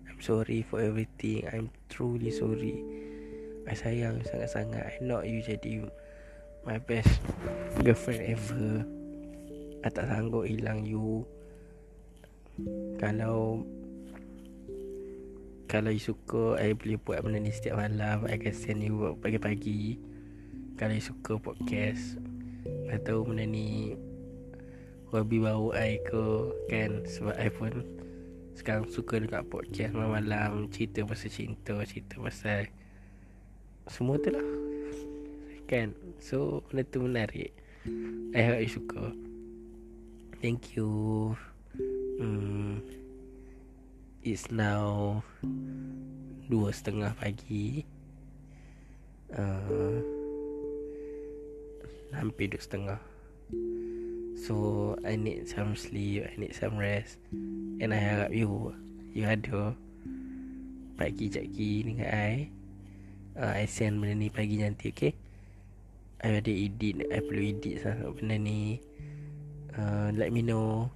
I'm 0.05 0.21
sorry 0.21 0.61
for 0.69 0.85
everything. 0.85 1.49
I'm 1.49 1.73
truly 1.89 2.29
sorry. 2.29 2.85
I 3.65 3.73
sayang 3.73 4.21
sangat-sangat. 4.29 4.85
I 4.85 5.01
nak 5.01 5.25
you 5.25 5.41
jadi 5.41 5.89
My 6.63 6.79
best 6.79 7.19
girlfriend 7.83 8.39
ever. 8.39 8.87
I 9.83 9.89
tak 9.91 10.07
sanggup 10.07 10.47
hilang 10.47 10.87
you. 10.87 11.27
Kalau 13.03 13.67
Kalau 15.73 15.89
you 15.89 16.05
suka 16.05 16.61
I 16.61 16.77
boleh 16.77 17.01
buat 17.01 17.25
benda 17.25 17.41
ni 17.41 17.49
setiap 17.49 17.81
malam. 17.81 18.29
I 18.29 18.37
akan 18.37 18.53
send 18.53 18.85
you 18.85 19.17
pagi-pagi. 19.25 19.97
Kalau 20.77 20.93
you 20.93 21.01
suka 21.01 21.41
podcast 21.41 22.21
tak 22.93 23.09
tahu 23.09 23.33
benda 23.33 23.49
ni 23.49 23.97
Hobi 25.09 25.41
baru 25.41 25.73
I 25.73 25.97
ke 26.05 26.53
Kan? 26.69 27.09
Sebab 27.09 27.41
I 27.41 27.49
pun 27.49 27.89
Sekarang 28.53 28.85
suka 28.85 29.17
dengar 29.17 29.49
podcast 29.49 29.97
Malam-malam 29.97 30.69
Cerita 30.69 31.09
pasal 31.09 31.33
cinta 31.33 31.73
Cerita 31.89 32.21
pasal 32.21 32.69
Semua 33.89 34.21
tu 34.21 34.29
lah. 34.29 34.45
Kan? 35.65 35.97
So 36.21 36.61
benda 36.69 36.85
tu 36.85 37.01
menarik. 37.01 37.57
I 38.37 38.41
harap 38.45 38.61
you 38.61 38.73
suka. 38.77 39.17
Thank 40.45 40.77
you. 40.77 41.33
Hmm. 42.21 43.02
It's 44.23 44.55
now 44.55 45.19
Dua 46.47 46.71
setengah 46.71 47.11
pagi. 47.19 47.83
Uh, 49.35 49.99
hampir 52.15 52.55
dua 52.55 52.63
setengah. 52.63 53.01
So 54.39 54.55
I 55.03 55.19
need 55.19 55.51
some 55.51 55.75
sleep 55.75 56.23
I 56.23 56.39
need 56.39 56.55
some 56.55 56.79
rest. 56.79 57.19
And 57.83 57.91
I 57.91 57.99
harap 57.99 58.31
you 58.31 58.71
You 59.11 59.27
ada 59.27 59.75
Pagi 60.95 61.27
lagi 61.27 61.83
dengan 61.83 62.07
I. 62.07 62.47
Uh, 63.35 63.59
I 63.59 63.67
send 63.67 63.99
benda 63.99 64.15
ni 64.15 64.31
pagi 64.31 64.63
nanti 64.63 64.95
okay? 64.95 65.19
I 66.23 66.39
ada 66.39 66.53
edit 66.53 67.11
I 67.11 67.19
perlu 67.27 67.43
edit 67.59 67.83
lah 67.83 68.15
benda 68.15 68.39
ni. 68.39 68.79
Uh, 69.75 70.15
Let 70.15 70.31
me 70.31 70.47
know 70.47 70.95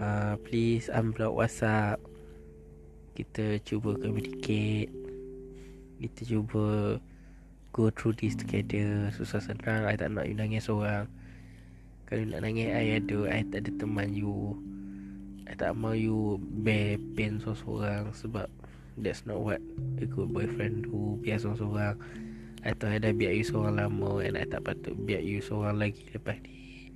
uh, 0.00 0.34
Please 0.42 0.88
unblock 0.88 1.36
whatsapp. 1.36 2.00
Kita 3.12 3.60
cuba 3.60 3.94
communicate. 4.00 4.88
Kita 6.00 6.20
cuba 6.24 6.96
go 7.76 7.92
through 7.92 8.16
this 8.16 8.34
together. 8.34 9.12
Susah 9.12 9.44
senang 9.44 9.84
I 9.84 9.94
tak 10.00 10.16
nak 10.16 10.26
you 10.26 10.34
nangis 10.34 10.66
seorang 10.66 11.06
Kalau 12.08 12.24
nak 12.26 12.40
nangis 12.42 12.72
I 12.72 12.98
ada 12.98 13.18
I 13.28 13.44
tak 13.44 13.68
ada 13.68 13.70
teman 13.76 14.16
you. 14.16 14.56
I 15.44 15.54
tak 15.54 15.76
mau 15.76 15.92
you 15.92 16.40
bear 16.64 16.96
pain 17.18 17.36
seorang 17.42 18.10
Sebab 18.16 18.48
That's 19.00 19.24
not 19.28 19.40
what 19.40 19.60
A 20.00 20.04
good 20.08 20.32
boyfriend 20.32 20.88
do. 20.88 21.20
Biar 21.20 21.38
seorang-seorang. 21.38 22.00
I 22.60 22.76
tahu 22.76 22.92
I 22.92 23.00
dah 23.00 23.12
biar 23.12 23.32
you 23.36 23.44
seorang 23.44 23.76
lama 23.76 24.20
And 24.24 24.36
I 24.40 24.48
tak 24.48 24.64
patut 24.64 24.96
biar 24.96 25.20
you 25.20 25.44
seorang 25.44 25.76
lagi 25.76 26.08
Lepas 26.12 26.40
ni. 26.40 26.92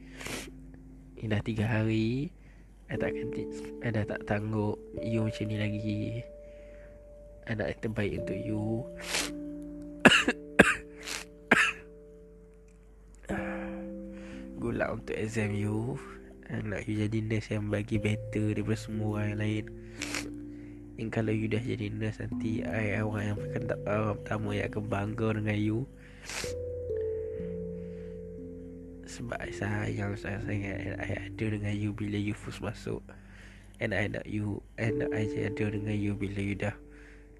Ini 1.20 1.28
dah 1.32 1.40
tiga 1.44 1.64
hari 1.68 2.32
I 2.92 3.00
tak 3.00 3.16
akan 3.16 3.32
I 3.80 3.88
dah 3.88 4.04
tak 4.04 4.20
tangguh. 4.28 4.76
You 5.00 5.24
macam 5.24 5.44
ni 5.48 5.56
lagi. 5.56 6.20
I 7.48 7.52
nak 7.56 7.72
yang 7.72 7.80
terbaik 7.80 8.24
untuk 8.24 8.36
you. 8.36 8.84
Good 14.60 14.76
luck 14.80 15.00
untuk 15.00 15.16
exam 15.16 15.52
you. 15.56 15.96
I 16.48 16.60
nak 16.60 16.84
you 16.84 17.00
jadi 17.08 17.24
nurse 17.24 17.52
yang 17.52 17.72
bagi 17.72 17.96
better 17.96 18.52
daripada 18.52 18.76
semua 18.76 19.20
orang 19.20 19.28
yang 19.32 19.40
lain. 19.40 19.64
And 20.94 21.10
kalau 21.10 21.34
you 21.34 21.50
dah 21.50 21.58
jadi 21.58 21.90
nurse 21.90 22.22
nanti 22.22 22.62
I 22.62 23.00
orang 23.00 23.34
yang 23.34 23.38
akan 23.40 23.62
tak 23.66 23.80
orang 23.88 24.14
pertama 24.20 24.54
yang 24.54 24.70
akan 24.70 24.84
bangga 24.86 25.28
dengan 25.40 25.58
you 25.58 25.88
Sebab 29.14 29.38
I 29.38 29.54
sayang 29.54 30.18
sangat 30.18 30.42
sangat 30.42 30.74
And 30.82 30.98
I 30.98 31.10
ada 31.30 31.44
dengan 31.54 31.74
you 31.78 31.94
bila 31.94 32.18
you 32.18 32.34
first 32.34 32.58
masuk. 32.58 32.98
And 33.78 33.94
I 33.94 34.10
nak 34.10 34.26
you 34.26 34.58
And 34.74 35.06
I 35.14 35.30
ada 35.30 35.70
dengan 35.70 35.94
you 35.94 36.18
bila 36.18 36.42
you 36.42 36.58
dah 36.58 36.74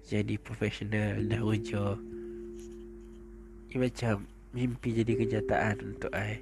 Jadi 0.07 0.39
profesional 0.39 1.19
Dah 1.19 1.43
kerja. 1.43 1.99
Ini 3.67 3.75
macam 3.75 4.23
Mimpi 4.55 4.95
jadi 4.95 5.19
kenyataan 5.19 5.83
untuk 5.83 6.15
I. 6.15 6.39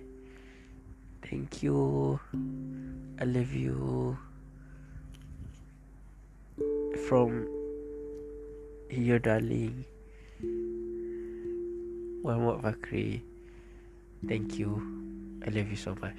Thank 1.26 1.66
you. 1.66 2.22
I 3.18 3.26
love 3.26 3.50
you. 3.58 4.14
From 7.10 7.50
your 8.94 9.18
darling. 9.18 9.90
Muhammad 12.22 12.62
Fakri. 12.62 13.26
Thank 14.30 14.62
you. 14.62 15.03
Levi 15.50 15.76
Soares. 15.76 16.16